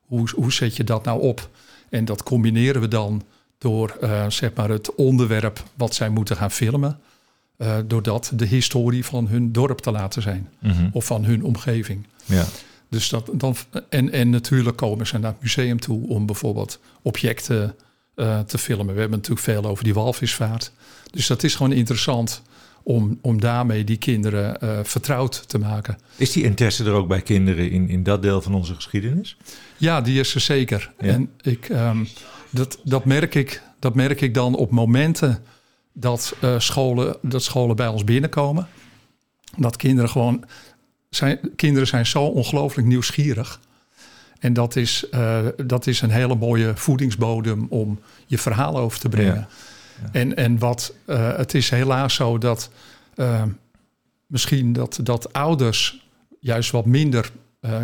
Hoe, 0.00 0.28
hoe 0.34 0.52
zet 0.52 0.76
je 0.76 0.84
dat 0.84 1.04
nou 1.04 1.20
op? 1.20 1.50
En 1.90 2.04
dat 2.04 2.22
combineren 2.22 2.80
we 2.80 2.88
dan 2.88 3.22
door 3.58 3.96
uh, 4.02 4.30
zeg 4.30 4.54
maar 4.54 4.68
het 4.68 4.94
onderwerp 4.94 5.62
wat 5.74 5.94
zij 5.94 6.08
moeten 6.08 6.36
gaan 6.36 6.50
filmen. 6.50 6.98
Uh, 7.58 7.76
door 7.86 8.02
dat 8.02 8.32
de 8.34 8.46
historie 8.46 9.04
van 9.04 9.28
hun 9.28 9.52
dorp 9.52 9.78
te 9.78 9.90
laten 9.90 10.22
zijn. 10.22 10.48
Mhm. 10.58 10.88
Of 10.92 11.04
van 11.04 11.24
hun 11.24 11.44
omgeving. 11.44 12.06
Ja. 12.24 12.44
Dus 12.88 13.08
dat, 13.08 13.30
dan, 13.32 13.56
en, 13.88 14.12
en 14.12 14.30
natuurlijk 14.30 14.76
komen 14.76 15.06
ze 15.06 15.18
naar 15.18 15.32
het 15.32 15.42
museum 15.42 15.80
toe 15.80 16.08
om 16.08 16.26
bijvoorbeeld 16.26 16.80
objecten 17.02 17.74
uh, 18.16 18.40
te 18.40 18.58
filmen. 18.58 18.94
We 18.94 19.00
hebben 19.00 19.18
natuurlijk 19.18 19.46
veel 19.46 19.64
over 19.64 19.84
die 19.84 19.94
walvisvaart. 19.94 20.72
Dus 21.10 21.26
dat 21.26 21.42
is 21.42 21.54
gewoon 21.54 21.72
interessant 21.72 22.42
om, 22.88 23.18
om 23.22 23.40
daarmee 23.40 23.84
die 23.84 23.96
kinderen 23.96 24.56
uh, 24.62 24.78
vertrouwd 24.82 25.48
te 25.48 25.58
maken. 25.58 25.98
Is 26.16 26.32
die 26.32 26.44
interesse 26.44 26.84
er 26.84 26.92
ook 26.92 27.08
bij 27.08 27.20
kinderen 27.20 27.70
in, 27.70 27.88
in 27.88 28.02
dat 28.02 28.22
deel 28.22 28.42
van 28.42 28.54
onze 28.54 28.74
geschiedenis? 28.74 29.36
Ja, 29.76 30.00
die 30.00 30.20
is 30.20 30.34
er 30.34 30.40
zeker. 30.40 30.92
Ja. 30.98 31.06
En 31.06 31.30
ik, 31.40 31.68
um, 31.68 32.08
dat, 32.50 32.78
dat, 32.84 33.04
merk 33.04 33.34
ik, 33.34 33.62
dat 33.78 33.94
merk 33.94 34.20
ik 34.20 34.34
dan 34.34 34.54
op 34.54 34.70
momenten 34.70 35.42
dat, 35.92 36.36
uh, 36.44 36.58
scholen, 36.58 37.16
dat 37.22 37.42
scholen 37.42 37.76
bij 37.76 37.88
ons 37.88 38.04
binnenkomen. 38.04 38.68
Dat 39.56 39.76
kinderen 39.76 40.10
gewoon... 40.10 40.44
Zijn, 41.10 41.40
kinderen 41.56 41.88
zijn 41.88 42.06
zo 42.06 42.22
ongelooflijk 42.22 42.88
nieuwsgierig. 42.88 43.60
En 44.38 44.52
dat 44.52 44.76
is, 44.76 45.04
uh, 45.10 45.38
dat 45.66 45.86
is 45.86 46.00
een 46.00 46.10
hele 46.10 46.34
mooie 46.34 46.72
voedingsbodem 46.74 47.66
om 47.68 48.00
je 48.26 48.38
verhaal 48.38 48.78
over 48.78 48.98
te 48.98 49.08
brengen. 49.08 49.34
Ja. 49.34 49.48
En, 50.12 50.36
en 50.36 50.58
wat, 50.58 50.94
uh, 51.06 51.36
het 51.36 51.54
is 51.54 51.70
helaas 51.70 52.14
zo 52.14 52.38
dat 52.38 52.70
uh, 53.16 53.42
misschien 54.26 54.72
dat, 54.72 54.98
dat 55.02 55.32
ouders 55.32 56.08
juist 56.40 56.70
wat 56.70 56.86
minder 56.86 57.30
uh, 57.60 57.80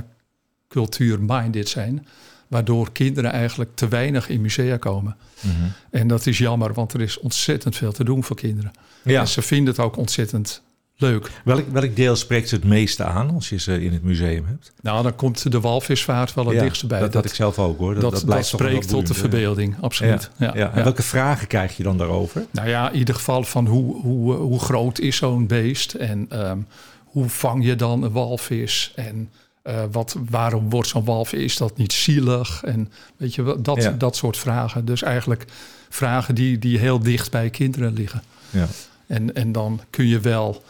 cultuur-minded 0.69 1.69
zijn. 1.69 2.07
Waardoor 2.49 2.93
kinderen 2.93 3.33
eigenlijk 3.33 3.71
te 3.75 3.89
weinig 3.89 4.29
in 4.29 4.41
musea 4.41 4.77
komen. 4.77 5.17
-hmm. 5.41 5.73
En 5.91 6.09
dat 6.09 6.27
is 6.27 6.39
jammer, 6.39 6.73
want 6.73 6.93
er 6.93 7.01
is 7.01 7.19
ontzettend 7.19 7.77
veel 7.77 7.93
te 7.93 8.05
doen 8.05 8.25
voor 8.25 8.37
kinderen. 8.37 8.73
Ja. 9.05 9.21
En 9.21 9.29
ze 9.29 9.43
vinden 9.43 9.75
het 9.75 9.83
ook 9.83 9.97
ontzettend 9.97 10.63
leuk. 10.97 11.31
Welk, 11.45 11.69
welk 11.73 11.97
deel 11.97 12.17
spreekt 12.17 12.49
ze 12.49 12.55
het 12.55 12.65
meeste 12.65 13.05
aan 13.05 13.31
als 13.35 13.49
je 13.49 13.59
ze 13.59 13.85
in 13.85 13.93
het 13.93 14.03
museum 14.03 14.47
hebt? 14.47 14.73
Nou, 14.81 15.03
dan 15.03 15.17
komt 15.17 15.53
de 15.53 15.61
walvisvaart 15.61 16.35
wel 16.35 16.47
het 16.47 16.55
ja, 16.55 16.63
dichtst 16.63 16.87
bij. 16.87 17.01
Dat, 17.01 17.13
dat 17.13 17.25
ik 17.25 17.35
zelf 17.35 17.59
ook 17.59 17.79
hoor. 17.79 17.95
Dat, 17.95 18.03
dat, 18.03 18.13
dat, 18.13 18.27
dat 18.27 18.47
spreekt 18.47 18.89
tot 18.89 19.07
de 19.07 19.15
verbeelding, 19.15 19.77
absoluut. 19.81 20.31
Ja, 20.37 20.53
ja. 20.55 20.73
En 20.73 20.85
welke 20.85 21.03
vragen 21.03 21.47
krijg 21.47 21.77
je 21.77 21.83
dan 21.83 21.99
daarover? 21.99 22.47
Nou 22.51 22.69
ja, 22.69 22.91
in 22.91 22.99
ieder 22.99 23.15
geval 23.15 23.43
van 23.45 23.67
hoe, 23.67 24.01
hoe, 24.01 24.35
hoe 24.35 24.61
groot 24.61 24.99
is 24.99 25.17
zo'n 25.17 25.47
beest? 25.47 25.93
En 25.93 26.49
um, 26.49 26.67
hoe 27.05 27.29
vang 27.29 27.65
je 27.65 27.77
dan 27.77 28.03
een 28.03 28.13
walvis? 28.13 28.93
En 28.95 29.31
uh, 29.65 29.83
wat, 29.93 30.17
waarom 30.31 30.71
wordt 30.71 30.89
zo'n 30.89 31.05
walvis? 31.05 31.43
Is 31.43 31.57
dat 31.57 31.77
niet 31.77 31.93
zielig? 31.93 32.63
En 32.65 32.93
weet 33.17 33.35
je, 33.35 33.57
dat, 33.61 33.83
ja. 33.83 33.91
dat 33.91 34.17
soort 34.17 34.37
vragen. 34.37 34.85
Dus 34.85 35.03
eigenlijk 35.03 35.45
vragen 35.89 36.35
die, 36.35 36.59
die 36.59 36.79
heel 36.79 36.99
dicht 36.99 37.31
bij 37.31 37.51
kinderen 37.51 37.93
liggen. 37.93 38.23
Ja. 38.51 38.67
En, 39.07 39.35
en 39.35 39.53
dan 39.53 39.81
kun 39.91 40.07
je 40.07 40.21
wel 40.21 40.63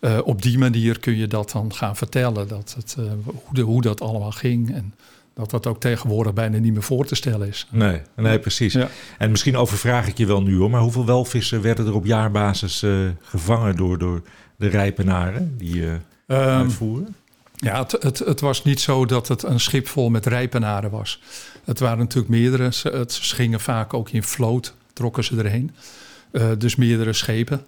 uh, 0.00 0.18
op 0.24 0.42
die 0.42 0.58
manier 0.58 0.98
kun 0.98 1.16
je 1.16 1.26
dat 1.26 1.50
dan 1.50 1.74
gaan 1.74 1.96
vertellen. 1.96 2.48
Dat 2.48 2.74
het, 2.76 2.96
uh, 2.98 3.04
hoe, 3.24 3.54
de, 3.54 3.60
hoe 3.60 3.82
dat 3.82 4.00
allemaal 4.00 4.30
ging. 4.30 4.74
En 4.74 4.94
dat 5.34 5.50
dat 5.50 5.66
ook 5.66 5.80
tegenwoordig 5.80 6.32
bijna 6.32 6.58
niet 6.58 6.72
meer 6.72 6.82
voor 6.82 7.06
te 7.06 7.14
stellen 7.14 7.48
is. 7.48 7.66
Nee, 7.70 8.00
nee 8.16 8.38
precies. 8.38 8.72
Ja. 8.72 8.88
En 9.18 9.30
misschien 9.30 9.56
overvraag 9.56 10.08
ik 10.08 10.18
je 10.18 10.26
wel 10.26 10.42
nu 10.42 10.56
hoor. 10.56 10.70
Maar 10.70 10.80
hoeveel 10.80 11.06
welvissen 11.06 11.62
werden 11.62 11.86
er 11.86 11.94
op 11.94 12.04
jaarbasis 12.04 12.82
uh, 12.82 13.08
gevangen 13.22 13.76
door, 13.76 13.98
door 13.98 14.22
de 14.56 14.68
rijpenaren 14.68 15.54
die 15.58 15.82
um, 15.84 16.00
uitvoeren? 16.26 17.14
Ja, 17.54 17.78
het, 17.82 17.92
het, 18.00 18.18
het, 18.18 18.40
was 18.40 18.64
niet 18.64 18.80
zo 18.80 19.06
dat 19.06 19.28
het 19.28 19.42
een 19.42 19.60
schip 19.60 19.88
vol 19.88 20.08
met 20.08 20.26
rijpenaren 20.26 20.90
was. 20.90 21.22
Het 21.64 21.78
waren 21.78 21.98
natuurlijk 21.98 22.28
meerdere. 22.28 22.72
Ze, 22.72 22.88
het, 22.88 23.12
ze 23.12 23.34
gingen 23.34 23.60
vaak 23.60 23.94
ook 23.94 24.10
in 24.10 24.22
vloot, 24.22 24.74
trokken 24.92 25.24
ze 25.24 25.36
erheen. 25.36 25.70
dus 26.58 26.76
meerdere 26.76 27.12
schepen. 27.12 27.66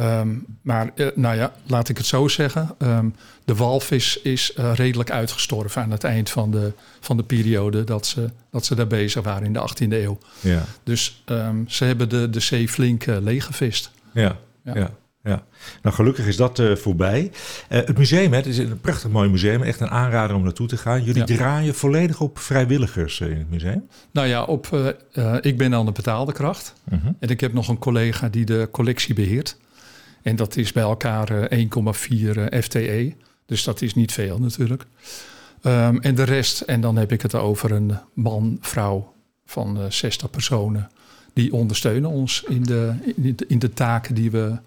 Um, 0.00 0.46
maar 0.62 0.90
uh, 0.94 1.06
nou 1.14 1.36
ja, 1.36 1.52
laat 1.66 1.88
ik 1.88 1.96
het 1.96 2.06
zo 2.06 2.28
zeggen. 2.28 2.74
Um, 2.78 3.14
de 3.44 3.54
walvis 3.54 4.20
is 4.22 4.54
uh, 4.58 4.74
redelijk 4.74 5.10
uitgestorven 5.10 5.82
aan 5.82 5.90
het 5.90 6.04
eind 6.04 6.30
van 6.30 6.50
de, 6.50 6.72
van 7.00 7.16
de 7.16 7.22
periode 7.22 7.84
dat 7.84 8.06
ze, 8.06 8.30
dat 8.50 8.64
ze 8.64 8.74
daar 8.74 8.86
bezig 8.86 9.22
waren 9.22 9.44
in 9.44 9.52
de 9.52 9.68
18e 9.70 9.88
eeuw. 9.88 10.18
Ja. 10.40 10.62
Dus 10.82 11.22
um, 11.26 11.64
ze 11.68 11.84
hebben 11.84 12.08
de, 12.08 12.30
de 12.30 12.40
zee 12.40 12.68
flink 12.68 13.06
uh, 13.06 13.16
leeggevist. 13.20 13.90
Ja, 14.12 14.36
ja. 14.64 14.74
ja. 14.74 14.90
Ja, 15.22 15.42
nou 15.82 15.94
gelukkig 15.94 16.26
is 16.26 16.36
dat 16.36 16.62
voorbij. 16.74 17.30
Het 17.68 17.98
museum, 17.98 18.30
hè, 18.30 18.36
het 18.36 18.46
is 18.46 18.58
een 18.58 18.80
prachtig 18.80 19.10
mooi 19.10 19.28
museum, 19.28 19.62
echt 19.62 19.80
een 19.80 19.90
aanrader 19.90 20.36
om 20.36 20.42
naartoe 20.42 20.66
te 20.66 20.76
gaan. 20.76 21.04
Jullie 21.04 21.26
ja. 21.26 21.36
draaien 21.36 21.74
volledig 21.74 22.20
op 22.20 22.38
vrijwilligers 22.38 23.20
in 23.20 23.36
het 23.36 23.50
museum? 23.50 23.88
Nou 24.10 24.26
ja, 24.28 24.42
op, 24.42 24.66
ik 25.40 25.58
ben 25.58 25.74
aan 25.74 25.86
de 25.86 25.92
betaalde 25.92 26.32
kracht. 26.32 26.74
Mhm. 26.84 27.00
-huh. 27.00 27.10
En 27.18 27.28
ik 27.28 27.40
heb 27.40 27.52
nog 27.52 27.68
een 27.68 27.78
collega 27.78 28.28
die 28.28 28.44
de 28.44 28.68
collectie 28.70 29.14
beheert. 29.14 29.56
En 30.24 30.36
dat 30.36 30.56
is 30.56 30.72
bij 30.72 30.82
elkaar 30.82 31.48
1,4 31.54 31.66
FTE. 32.60 33.12
Dus 33.46 33.64
dat 33.64 33.82
is 33.82 33.94
niet 33.94 34.12
veel 34.12 34.38
natuurlijk. 34.38 34.86
Um, 35.62 36.00
en 36.00 36.14
de 36.14 36.22
rest, 36.22 36.60
en 36.60 36.80
dan 36.80 36.96
heb 36.96 37.12
ik 37.12 37.22
het 37.22 37.34
over 37.34 37.72
een 37.72 37.98
man, 38.12 38.58
vrouw 38.60 39.14
van 39.46 39.78
60 39.88 40.30
personen. 40.30 40.90
Die 41.32 41.52
ondersteunen 41.52 42.10
ons 42.10 42.44
in 42.48 42.62
de, 42.62 42.94
in 43.16 43.36
de, 43.36 43.44
in 43.48 43.58
de 43.58 43.72
taken 43.72 44.14
die 44.14 44.30
we 44.30 44.58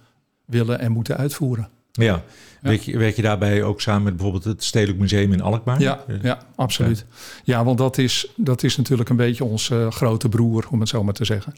willen 0.45 0.79
en 0.79 0.91
moeten 0.91 1.17
uitvoeren. 1.17 1.69
Ja. 1.91 2.03
ja. 2.03 2.23
Werk, 2.61 2.81
je, 2.81 2.97
werk 2.97 3.15
je 3.15 3.21
daarbij 3.21 3.63
ook 3.63 3.81
samen 3.81 4.03
met 4.03 4.13
bijvoorbeeld 4.13 4.43
het 4.43 4.63
Stedelijk 4.63 4.99
Museum 4.99 5.33
in 5.33 5.41
Alkmaar? 5.41 5.81
Ja, 5.81 6.03
ja 6.21 6.39
absoluut. 6.55 7.05
Ja, 7.43 7.63
want 7.63 7.77
dat 7.77 7.97
is, 7.97 8.31
dat 8.35 8.63
is 8.63 8.77
natuurlijk 8.77 9.09
een 9.09 9.15
beetje 9.15 9.43
onze 9.43 9.87
grote 9.91 10.29
broer, 10.29 10.67
om 10.71 10.79
het 10.79 10.89
zo 10.89 11.03
maar 11.03 11.13
te 11.13 11.25
zeggen. 11.25 11.53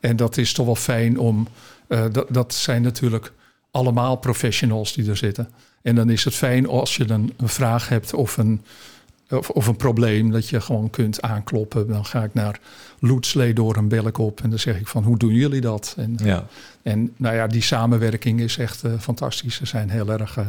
En 0.00 0.16
dat 0.16 0.36
is 0.36 0.52
toch 0.52 0.66
wel 0.66 0.76
fijn 0.76 1.18
om. 1.18 1.48
Uh, 1.88 2.04
dat, 2.12 2.26
dat 2.30 2.54
zijn 2.54 2.82
natuurlijk 2.82 3.32
allemaal 3.70 4.16
professionals 4.16 4.92
die 4.92 5.10
er 5.10 5.16
zitten. 5.16 5.48
En 5.82 5.94
dan 5.94 6.10
is 6.10 6.24
het 6.24 6.34
fijn 6.34 6.68
als 6.68 6.96
je 6.96 7.10
een, 7.10 7.32
een 7.36 7.48
vraag 7.48 7.88
hebt 7.88 8.14
of 8.14 8.36
een, 8.36 8.62
of, 9.30 9.50
of, 9.50 9.66
een 9.66 9.76
probleem, 9.76 10.30
dat 10.30 10.48
je 10.48 10.60
gewoon 10.60 10.90
kunt 10.90 11.22
aankloppen. 11.22 11.88
Dan 11.88 12.04
ga 12.04 12.22
ik 12.24 12.34
naar 12.34 12.60
Loetslee 12.98 13.52
door 13.52 13.76
een 13.76 13.88
bel 13.88 14.06
ik 14.06 14.18
op 14.18 14.40
en 14.42 14.50
dan 14.50 14.58
zeg 14.58 14.80
ik 14.80 14.86
van 14.86 15.02
hoe 15.02 15.18
doen 15.18 15.34
jullie 15.34 15.60
dat? 15.60 15.94
En, 15.96 16.18
ja. 16.22 16.46
en 16.82 17.12
nou 17.16 17.34
ja, 17.34 17.46
die 17.46 17.62
samenwerking 17.62 18.40
is 18.40 18.58
echt 18.58 18.84
uh, 18.84 18.92
fantastisch. 19.00 19.54
Ze 19.54 19.66
zijn 19.66 19.90
heel 19.90 20.10
erg 20.10 20.36
uh, 20.36 20.46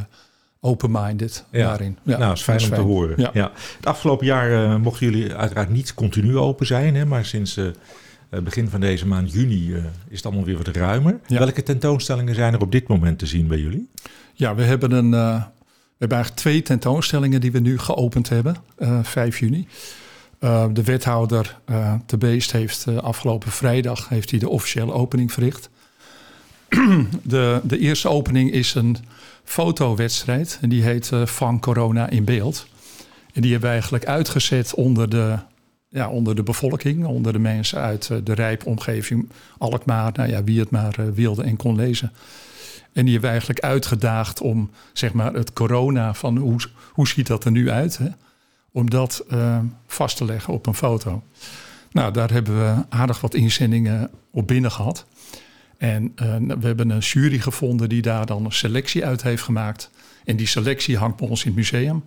open-minded 0.59 1.43
ja. 1.51 1.67
daarin. 1.67 1.97
Ja, 2.03 2.17
nou, 2.17 2.33
is 2.33 2.41
fijn 2.41 2.59
om 2.59 2.65
fijn. 2.65 2.81
te 2.81 2.87
horen. 2.87 3.13
Ja. 3.17 3.29
ja. 3.33 3.51
Het 3.77 3.85
afgelopen 3.85 4.25
jaar 4.25 4.51
uh, 4.51 4.75
mochten 4.75 5.11
jullie 5.11 5.35
uiteraard 5.35 5.69
niet 5.69 5.93
continu 5.93 6.37
open 6.37 6.65
zijn, 6.65 6.95
hè, 6.95 7.05
maar 7.05 7.25
sinds 7.25 7.59
uh, 8.31 8.39
begin 8.39 8.69
van 8.69 8.79
deze 8.79 9.07
maand 9.07 9.31
juni 9.31 9.73
is 10.07 10.17
het 10.17 10.25
allemaal 10.25 10.45
weer 10.45 10.57
wat 10.57 10.67
ruimer. 10.67 11.19
Ja. 11.27 11.39
Welke 11.39 11.63
tentoonstellingen 11.63 12.35
zijn 12.35 12.53
er 12.53 12.61
op 12.61 12.71
dit 12.71 12.87
moment 12.87 13.19
te 13.19 13.25
zien 13.25 13.47
bij 13.47 13.57
jullie? 13.57 13.89
Ja, 14.33 14.55
we 14.55 14.63
hebben 14.63 14.91
een. 14.91 15.11
we 15.11 15.43
hebben 15.97 16.17
eigenlijk 16.17 16.35
twee 16.35 16.61
tentoonstellingen 16.61 17.41
die 17.41 17.51
we 17.51 17.59
nu 17.59 17.79
geopend 17.79 18.29
hebben, 18.29 18.55
5 19.01 19.39
juni. 19.39 19.67
De 20.73 20.83
wethouder 20.83 21.59
te 22.05 22.17
Beest 22.17 22.51
heeft 22.51 22.87
afgelopen 22.87 23.51
vrijdag 23.51 24.09
heeft 24.09 24.29
hij 24.29 24.39
de 24.39 24.49
officiële 24.49 24.91
opening 24.91 25.31
verricht. 25.31 25.69
de, 27.23 27.61
de 27.63 27.79
eerste 27.79 28.09
opening 28.09 28.51
is 28.51 28.75
een 28.75 28.97
fotowedstrijd 29.43 30.57
en 30.61 30.69
die 30.69 30.83
heet 30.83 31.11
Van 31.23 31.59
Corona 31.59 32.09
in 32.09 32.23
Beeld. 32.23 32.67
En 33.37 33.43
die 33.43 33.51
hebben 33.51 33.69
we 33.69 33.75
eigenlijk 33.75 34.05
uitgezet 34.05 34.73
onder 34.73 35.09
de, 35.09 35.37
ja, 35.97 36.09
onder 36.09 36.35
de 36.35 36.43
bevolking, 36.43 37.05
onder 37.05 37.33
de 37.33 37.39
mensen 37.39 37.79
uit 37.79 38.11
de 38.23 38.33
rijpomgeving, 38.33 39.29
Alkmaar, 39.57 40.11
nou 40.15 40.29
ja, 40.29 40.43
wie 40.43 40.59
het 40.59 40.69
maar 40.69 41.13
wilde 41.13 41.43
en 41.43 41.55
kon 41.55 41.75
lezen. 41.75 42.11
En 42.93 43.03
die 43.03 43.11
hebben 43.11 43.29
eigenlijk 43.29 43.59
uitgedaagd 43.59 44.41
om 44.41 44.69
zeg 44.93 45.13
maar, 45.13 45.33
het 45.33 45.53
corona 45.53 46.13
van 46.13 46.37
hoe, 46.37 46.59
hoe 46.91 47.07
ziet 47.07 47.27
dat 47.27 47.45
er 47.45 47.51
nu 47.51 47.69
uit? 47.69 47.97
Hè? 47.97 48.07
om 48.77 48.89
dat 48.89 49.25
uh, 49.33 49.59
vast 49.87 50.17
te 50.17 50.25
leggen 50.25 50.53
op 50.53 50.65
een 50.65 50.73
foto. 50.73 51.23
Nou, 51.91 52.13
daar 52.13 52.31
hebben 52.31 52.57
we 52.59 52.83
aardig 52.89 53.21
wat 53.21 53.33
inzendingen 53.33 54.09
op 54.31 54.47
binnen 54.47 54.71
gehad. 54.71 55.05
En 55.77 56.03
uh, 56.03 56.35
we 56.59 56.67
hebben 56.67 56.89
een 56.89 56.99
jury 56.99 57.39
gevonden 57.39 57.89
die 57.89 58.01
daar 58.01 58.25
dan 58.25 58.45
een 58.45 58.51
selectie 58.51 59.05
uit 59.05 59.23
heeft 59.23 59.43
gemaakt. 59.43 59.89
En 60.25 60.35
die 60.35 60.47
selectie 60.47 60.97
hangt 60.97 61.17
bij 61.17 61.27
ons 61.27 61.41
in 61.41 61.47
het 61.47 61.57
museum. 61.57 62.05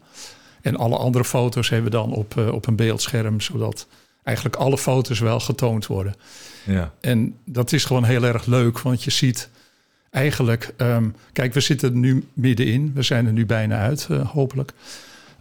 En 0.60 0.76
alle 0.76 0.96
andere 0.96 1.24
foto's 1.24 1.68
hebben 1.68 1.90
we 1.90 1.96
dan 1.96 2.12
op, 2.12 2.34
uh, 2.38 2.52
op 2.52 2.66
een 2.66 2.76
beeldscherm, 2.76 3.40
zodat 3.40 3.86
eigenlijk 4.22 4.56
alle 4.56 4.78
foto's 4.78 5.18
wel 5.18 5.40
getoond 5.40 5.86
worden. 5.86 6.14
Ja. 6.66 6.92
En 7.00 7.36
dat 7.44 7.72
is 7.72 7.84
gewoon 7.84 8.04
heel 8.04 8.24
erg 8.24 8.46
leuk, 8.46 8.80
want 8.80 9.04
je 9.04 9.10
ziet 9.10 9.48
eigenlijk... 10.10 10.74
Um, 10.76 11.14
kijk, 11.32 11.54
we 11.54 11.60
zitten 11.60 12.00
nu 12.00 12.26
middenin. 12.32 12.92
We 12.94 13.02
zijn 13.02 13.26
er 13.26 13.32
nu 13.32 13.46
bijna 13.46 13.78
uit, 13.78 14.04
hopelijk. 14.04 14.72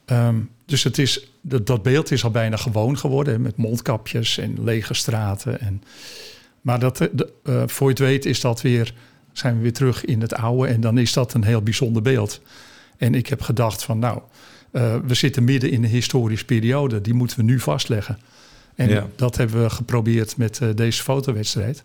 Um, 0.05 0.49
dus 0.65 0.83
het 0.83 0.97
is, 0.97 1.27
dat, 1.41 1.67
dat, 1.67 1.83
beeld 1.83 2.11
is 2.11 2.23
al 2.23 2.31
bijna 2.31 2.57
gewoon 2.57 2.97
geworden 2.97 3.41
met 3.41 3.57
mondkapjes 3.57 4.37
en 4.37 4.63
lege 4.63 4.93
straten. 4.93 5.59
En, 5.59 5.83
maar 6.61 6.79
dat, 6.79 6.97
de, 6.97 7.31
uh, 7.43 7.63
voor 7.65 7.87
je 7.87 7.93
het 7.93 8.03
weet 8.03 8.25
is 8.25 8.41
dat 8.41 8.61
weer, 8.61 8.93
zijn 9.31 9.55
we 9.55 9.61
weer 9.61 9.73
terug 9.73 10.05
in 10.05 10.21
het 10.21 10.33
oude 10.33 10.67
en 10.67 10.81
dan 10.81 10.97
is 10.97 11.13
dat 11.13 11.33
een 11.33 11.43
heel 11.43 11.61
bijzonder 11.61 12.01
beeld. 12.01 12.41
En 12.97 13.15
ik 13.15 13.27
heb 13.27 13.41
gedacht 13.41 13.83
van 13.83 13.99
nou, 13.99 14.21
uh, 14.71 14.95
we 15.07 15.13
zitten 15.13 15.43
midden 15.43 15.71
in 15.71 15.83
een 15.83 15.89
historische 15.89 16.45
periode, 16.45 17.01
die 17.01 17.13
moeten 17.13 17.37
we 17.37 17.43
nu 17.43 17.59
vastleggen. 17.59 18.17
En 18.75 18.89
ja. 18.89 19.07
dat 19.15 19.37
hebben 19.37 19.63
we 19.63 19.69
geprobeerd 19.69 20.37
met 20.37 20.59
uh, 20.63 20.69
deze 20.75 21.03
fotowedstrijd. 21.03 21.83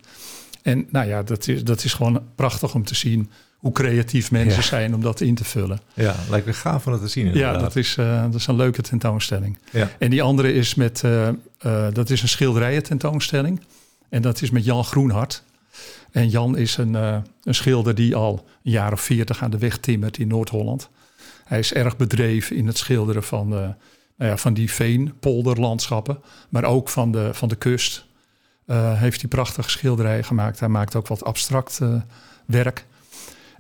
En 0.63 0.87
nou 0.91 1.07
ja, 1.07 1.23
dat 1.23 1.49
is, 1.49 1.65
dat 1.65 1.85
is 1.85 1.93
gewoon 1.93 2.23
prachtig 2.35 2.75
om 2.75 2.85
te 2.85 2.95
zien 2.95 3.31
hoe 3.57 3.73
creatief 3.73 4.31
mensen 4.31 4.61
ja. 4.61 4.67
zijn 4.67 4.95
om 4.95 5.01
dat 5.01 5.21
in 5.21 5.35
te 5.35 5.45
vullen. 5.45 5.81
Ja, 5.95 6.17
lijkt 6.31 6.47
me 6.47 6.53
gaaf 6.53 6.87
om 6.87 6.93
dat 6.93 7.01
te 7.01 7.09
zien. 7.09 7.27
Inderdaad. 7.27 7.55
Ja, 7.55 7.61
dat 7.61 7.77
is, 7.77 7.97
uh, 7.97 8.23
dat 8.23 8.35
is 8.35 8.47
een 8.47 8.57
leuke 8.57 8.83
tentoonstelling. 8.83 9.59
Ja. 9.71 9.91
En 9.99 10.11
die 10.11 10.23
andere 10.23 10.53
is 10.53 10.75
met, 10.75 11.03
uh, 11.05 11.29
uh, 11.67 11.87
dat 11.93 12.11
is 12.11 12.23
een 12.23 12.29
schilderijen 12.29 12.83
tentoonstelling. 12.83 13.61
En 14.09 14.23
dat 14.23 14.43
is 14.43 14.51
met 14.51 14.65
Jan 14.65 14.85
Groenhart. 14.85 15.43
En 16.11 16.29
Jan 16.29 16.57
is 16.57 16.77
een, 16.77 16.95
een 16.95 17.55
schilder 17.55 17.95
die 17.95 18.15
al 18.15 18.45
een 18.63 18.71
jaar 18.71 18.93
of 18.93 19.01
veertig 19.01 19.43
aan 19.43 19.51
de 19.51 19.59
weg 19.59 19.79
timmert 19.79 20.19
in 20.19 20.29
Noord-Holland. 20.29 20.91
Hij 21.45 21.59
is 21.59 21.73
erg 21.73 21.97
bedreven 21.97 22.57
in 22.57 22.67
het 22.67 22.79
schilderen 22.79 23.23
van, 23.23 23.49
nou 23.49 23.75
ja, 24.17 24.37
van 24.37 24.55
die 24.55 24.71
veenpolderlandschappen, 24.71 26.19
maar 26.49 26.65
ook 26.65 26.89
van 26.89 27.13
de, 27.13 27.31
van 27.33 27.49
de 27.49 27.57
kust. 27.57 28.07
heeft 28.73 29.21
hij 29.21 29.31
prachtige 29.31 29.71
schilderijen 29.71 30.25
gemaakt. 30.25 30.61
Hij 30.61 30.69
maakt 30.69 30.97
ook 30.97 31.07
wat 31.07 31.25
abstract 31.25 31.81
werk. 32.47 32.87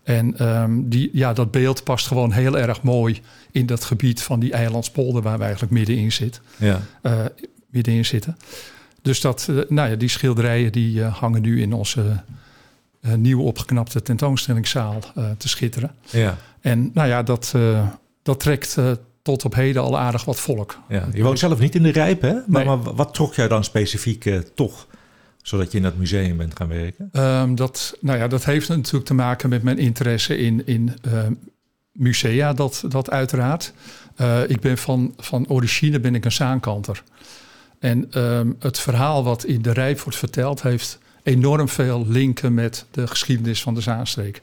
En 0.04 0.48
um, 0.48 0.88
die, 0.88 1.10
ja, 1.12 1.32
dat 1.32 1.50
beeld 1.50 1.84
past 1.84 2.06
gewoon 2.06 2.32
heel 2.32 2.58
erg 2.58 2.82
mooi 2.82 3.20
in 3.50 3.66
dat 3.66 3.84
gebied 3.84 4.22
van 4.22 4.40
die 4.40 4.52
eilandspolder 4.52 5.22
waar 5.22 5.38
we 5.38 5.44
eigenlijk 5.44 5.72
middenin, 5.72 6.12
zit, 6.12 6.40
ja. 6.56 6.80
uh, 7.02 7.24
middenin 7.70 8.04
zitten. 8.04 8.36
Dus 9.02 9.20
dat, 9.20 9.46
eh, 9.50 9.56
nou 9.68 9.90
ja, 9.90 9.96
die 9.96 10.08
schilderijen 10.08 10.72
die 10.72 11.02
eh, 11.02 11.16
hangen 11.16 11.42
nu 11.42 11.62
in 11.62 11.72
onze 11.72 12.22
uh, 13.00 13.14
nieuw 13.14 13.42
opgeknapte 13.42 14.02
tentoonstellingszaal 14.02 15.00
te 15.38 15.48
schitteren. 15.48 15.94
Ja. 16.10 16.38
En 16.64 16.90
nou 16.94 17.08
ja, 17.08 17.22
dat, 17.22 17.54
dat 18.22 18.40
trekt 18.40 18.76
tot 19.22 19.44
op 19.44 19.54
heden 19.54 19.82
al 19.82 19.98
aardig 19.98 20.24
wat 20.24 20.40
volk. 20.40 20.78
Ja. 20.88 21.08
Je 21.12 21.22
woont 21.22 21.38
zelf 21.38 21.58
niet 21.58 21.74
in 21.74 21.82
de 21.82 21.90
Rijp, 21.90 22.20
hè? 22.20 22.34
Maar, 22.46 22.64
maar 22.64 22.82
wat 22.82 23.14
trok 23.14 23.34
jou 23.34 23.48
dan 23.48 23.64
specifiek 23.64 24.30
toch 24.54 24.86
zodat 25.42 25.70
je 25.70 25.76
in 25.76 25.82
dat 25.82 25.96
museum 25.96 26.36
bent 26.36 26.56
gaan 26.56 26.68
werken? 26.68 27.10
Um, 27.12 27.54
dat, 27.54 27.96
nou 28.00 28.18
ja, 28.18 28.28
dat 28.28 28.44
heeft 28.44 28.68
natuurlijk 28.68 29.04
te 29.04 29.14
maken 29.14 29.48
met 29.48 29.62
mijn 29.62 29.78
interesse 29.78 30.36
in, 30.36 30.66
in 30.66 30.92
musea, 31.92 32.52
dat, 32.52 32.84
dat 32.88 33.10
uiteraard. 33.10 33.72
ik 34.46 34.60
ben 34.60 34.78
van, 34.78 35.14
van 35.16 35.48
origine 35.48 36.00
ben 36.00 36.14
ik 36.14 36.24
een 36.24 36.32
zaankanter. 36.32 37.02
En 37.84 38.10
ehm, 38.10 38.52
het 38.58 38.78
verhaal 38.78 39.24
wat 39.24 39.44
in 39.44 39.62
de 39.62 39.72
Rijp 39.72 40.00
wordt 40.00 40.18
verteld, 40.18 40.62
heeft 40.62 40.98
enorm 41.22 41.68
veel 41.68 42.06
linken 42.08 42.54
met 42.54 42.86
de 42.90 43.06
geschiedenis 43.06 43.62
van 43.62 43.74
de 43.74 43.80
Zaanstreek. 43.80 44.42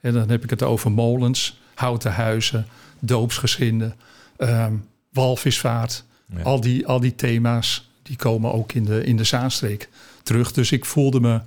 En 0.00 0.12
dan 0.12 0.28
heb 0.28 0.44
ik 0.44 0.50
het 0.50 0.62
over 0.62 0.92
molens, 0.92 1.60
houten 1.74 2.12
huizen, 2.12 2.66
doopsgezinden, 2.98 3.94
um, 4.38 4.84
walvisvaart. 5.12 6.04
Al, 6.42 6.60
die, 6.60 6.86
al 6.86 7.00
die 7.00 7.14
thema's 7.14 7.90
die 8.02 8.16
komen 8.16 8.52
ook 8.52 8.72
in 8.72 8.84
de, 8.84 9.04
in 9.04 9.16
de 9.16 9.24
Zaanstreek 9.24 9.88
terug. 10.22 10.52
Dus 10.52 10.72
ik 10.72 10.84
voelde 10.84 11.20
me 11.20 11.40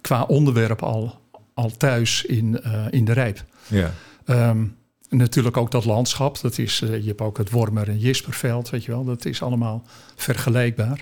qua 0.00 0.22
onderwerp 0.22 0.82
al, 0.82 1.20
al 1.54 1.76
thuis 1.76 2.24
in, 2.24 2.60
uh, 2.66 2.86
in 2.90 3.04
de 3.04 3.12
Rijp. 3.12 3.44
Ja. 3.66 3.92
Um, 4.26 4.76
natuurlijk 5.08 5.56
ook 5.56 5.70
dat 5.70 5.84
landschap. 5.84 6.40
Dat 6.40 6.58
is, 6.58 6.80
uh, 6.80 7.00
je 7.00 7.06
hebt 7.06 7.20
ook 7.20 7.38
het 7.38 7.50
Wormer 7.50 7.88
en 7.88 7.98
Jisperveld, 7.98 8.70
weet 8.70 8.84
je 8.84 8.90
wel. 8.90 9.04
Dat 9.04 9.24
is 9.24 9.42
allemaal 9.42 9.84
vergelijkbaar. 10.16 11.00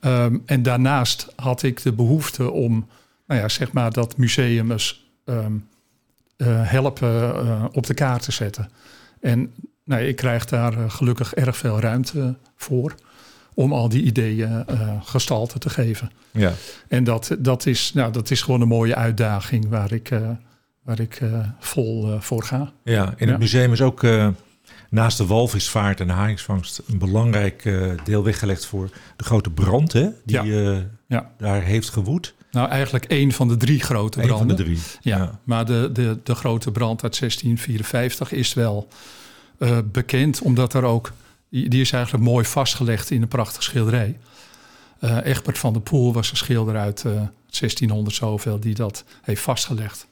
Um, 0.00 0.42
en 0.46 0.62
daarnaast 0.62 1.32
had 1.36 1.62
ik 1.62 1.82
de 1.82 1.92
behoefte 1.92 2.50
om, 2.50 2.88
nou 3.26 3.40
ja, 3.40 3.48
zeg 3.48 3.72
maar 3.72 3.92
dat 3.92 4.16
museum 4.16 4.70
eens 4.70 5.10
um, 5.24 5.68
helpen 6.44 7.44
uh, 7.44 7.64
op 7.72 7.86
de 7.86 7.94
kaart 7.94 8.22
te 8.22 8.32
zetten. 8.32 8.70
En 9.20 9.54
nou, 9.84 10.02
ik 10.02 10.16
krijg 10.16 10.44
daar 10.44 10.90
gelukkig 10.90 11.34
erg 11.34 11.56
veel 11.56 11.80
ruimte 11.80 12.36
voor 12.56 12.94
om 13.54 13.72
al 13.72 13.88
die 13.88 14.02
ideeën 14.02 14.64
gestalte 15.02 15.58
te 15.58 15.70
geven. 15.70 16.10
Ja. 16.30 16.52
En 16.88 17.04
dat, 17.04 17.36
dat, 17.38 17.66
is, 17.66 17.92
nou, 17.94 18.12
dat 18.12 18.30
is 18.30 18.42
gewoon 18.42 18.60
een 18.60 18.68
mooie 18.68 18.94
uitdaging 18.94 19.68
waar 19.68 19.92
ik 19.92 20.10
waar 20.82 21.00
ik 21.00 21.20
uh, 21.20 21.38
vol 21.58 22.20
voor 22.20 22.42
ga. 22.42 22.72
Ja, 22.82 23.14
in 23.16 23.28
het 23.28 23.38
museum 23.38 23.72
is 23.72 23.80
ook 23.80 24.06
naast 24.90 25.18
de 25.18 25.26
walvisvaart 25.26 26.00
en 26.00 26.06
de 26.06 26.12
haringsvangst 26.12 26.82
een 26.86 26.98
belangrijk 26.98 27.72
deel 28.04 28.24
weggelegd 28.24 28.66
voor 28.66 28.90
de 29.16 29.24
grote 29.24 29.50
brand 29.50 29.92
hè, 29.92 30.08
die 30.24 30.44
ja. 30.44 30.84
ja. 31.06 31.30
daar 31.38 31.62
heeft 31.62 31.88
gewoed. 31.88 32.34
Nou, 32.50 32.68
eigenlijk 32.68 33.04
één 33.04 33.32
van 33.32 33.48
de 33.48 33.56
drie 33.56 33.80
grote 33.80 34.18
branden. 34.20 34.40
Eén 34.40 34.46
van 34.46 34.56
de 34.56 34.62
drie. 34.62 34.78
Ja, 35.00 35.16
ja. 35.16 35.38
maar 35.44 35.66
de, 35.66 35.90
de, 35.92 36.18
de 36.22 36.34
grote 36.34 36.70
brand 36.70 37.02
uit 37.02 37.18
1654 37.18 38.32
is 38.32 38.54
wel 38.54 38.88
bekend, 39.84 40.40
omdat 40.40 40.74
er 40.74 40.82
ook, 40.82 41.12
die, 41.50 41.80
is 41.80 41.92
eigenlijk 41.92 42.24
mooi 42.24 42.44
vastgelegd 42.44 43.10
in 43.10 43.22
een 43.22 43.28
prachtige 43.28 43.62
schilderij. 43.62 44.18
Egbert 45.00 45.58
van 45.58 45.72
der 45.72 45.82
Poel 45.82 46.12
was 46.12 46.30
een 46.30 46.36
schilder 46.36 46.76
uit 46.76 47.02
1600 47.02 48.16
zoveel 48.16 48.60
die 48.60 48.74
dat 48.74 49.04
heeft 49.22 49.42
vastgelegd. 49.42 50.06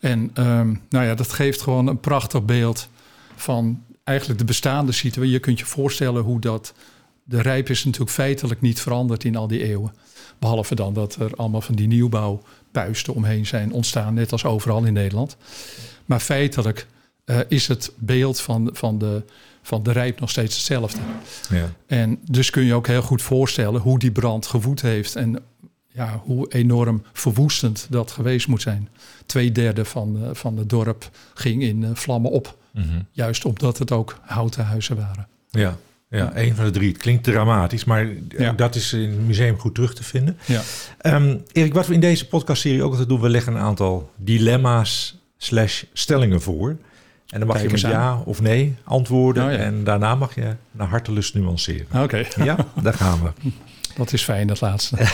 En 0.00 0.30
ehm, 0.34 0.74
nou 0.88 1.04
ja, 1.04 1.14
dat 1.14 1.32
geeft 1.32 1.62
gewoon 1.62 1.86
een 1.86 2.00
prachtig 2.00 2.44
beeld 2.44 2.88
van 3.36 3.82
eigenlijk 4.04 4.38
de 4.38 4.44
bestaande 4.44 4.92
situatie. 4.92 5.32
Je 5.32 5.38
kunt 5.38 5.58
je 5.58 5.64
voorstellen 5.64 6.22
hoe 6.22 6.40
dat. 6.40 6.74
De 7.28 7.42
rijp 7.42 7.70
is 7.70 7.84
natuurlijk 7.84 8.12
feitelijk 8.12 8.60
niet 8.60 8.80
veranderd 8.80 9.24
in 9.24 9.36
al 9.36 9.46
die 9.46 9.64
eeuwen. 9.64 9.94
Behalve 10.38 10.74
dan 10.74 10.94
dat 10.94 11.14
er 11.14 11.30
allemaal 11.36 11.60
van 11.60 11.74
die 11.74 11.86
nieuwbouwpuisten 11.86 13.14
omheen 13.14 13.46
zijn 13.46 13.72
ontstaan, 13.72 14.14
net 14.14 14.32
als 14.32 14.44
overal 14.44 14.84
in 14.84 14.92
Nederland. 14.92 15.36
Maar 16.04 16.20
feitelijk 16.20 16.86
uh, 17.24 17.38
is 17.48 17.68
het 17.68 17.92
beeld 17.96 18.40
van, 18.40 18.70
van, 18.72 18.98
de, 18.98 19.22
van 19.62 19.82
de 19.82 19.92
rijp 19.92 20.20
nog 20.20 20.30
steeds 20.30 20.54
hetzelfde. 20.54 21.00
Ja. 21.50 21.72
En 21.86 22.18
dus 22.30 22.50
kun 22.50 22.64
je 22.64 22.74
ook 22.74 22.86
heel 22.86 23.02
goed 23.02 23.22
voorstellen 23.22 23.80
hoe 23.80 23.98
die 23.98 24.12
brand 24.12 24.46
gewoed 24.46 24.82
heeft 24.82 25.16
en 25.16 25.38
ja, 25.86 26.22
hoe 26.24 26.52
enorm 26.52 27.02
verwoestend 27.12 27.86
dat 27.90 28.10
geweest 28.10 28.48
moet 28.48 28.62
zijn. 28.62 28.88
Tweederde 29.26 29.84
van, 29.84 30.16
uh, 30.22 30.28
van 30.32 30.56
het 30.56 30.68
dorp 30.68 31.10
ging 31.34 31.62
in 31.62 31.82
uh, 31.82 31.90
vlammen 31.94 32.30
op. 32.30 32.56
Mm 32.72 32.82
-hmm. 32.82 33.06
Juist 33.10 33.44
omdat 33.44 33.78
het 33.78 33.92
ook 33.92 34.18
houten 34.22 34.64
huizen 34.64 34.96
waren. 34.96 35.28
Ja, 35.50 35.76
ja, 36.10 36.36
een 36.36 36.54
van 36.54 36.64
de 36.64 36.70
drie. 36.70 36.88
Het 36.88 36.98
klinkt 36.98 37.24
dramatisch, 37.24 37.84
maar 37.84 38.06
ja. 38.28 38.52
dat 38.52 38.74
is 38.74 38.92
in 38.92 39.10
het 39.10 39.26
museum 39.26 39.58
goed 39.58 39.74
terug 39.74 39.94
te 39.94 40.02
vinden. 40.02 40.38
Ja. 40.44 40.62
Um, 41.02 41.42
Erik, 41.52 41.74
wat 41.74 41.86
we 41.86 41.94
in 41.94 42.00
deze 42.00 42.28
podcastserie 42.28 42.82
ook 42.82 42.90
altijd 42.90 43.08
doen, 43.08 43.20
we 43.20 43.28
leggen 43.28 43.54
een 43.54 43.60
aantal 43.60 44.10
dilemma's 44.16 45.18
slash 45.36 45.82
stellingen 45.92 46.40
voor. 46.40 46.68
En 47.28 47.38
dan 47.38 47.46
mag 47.48 47.56
Kijk 47.56 47.68
je 47.68 47.72
met 47.82 47.92
ja 47.92 48.22
of 48.24 48.40
nee 48.40 48.74
antwoorden. 48.84 49.44
Oh, 49.44 49.52
ja. 49.52 49.58
En 49.58 49.84
daarna 49.84 50.14
mag 50.14 50.34
je 50.34 50.56
naar 50.70 50.88
hartelust 50.88 51.34
nuanceren. 51.34 51.86
Oké. 51.92 52.02
Okay. 52.02 52.26
Ja, 52.44 52.56
daar 52.82 52.94
gaan 52.94 53.22
we. 53.22 53.50
Dat 53.96 54.12
is 54.12 54.22
fijn, 54.22 54.46
dat 54.46 54.60
laatste. 54.60 54.96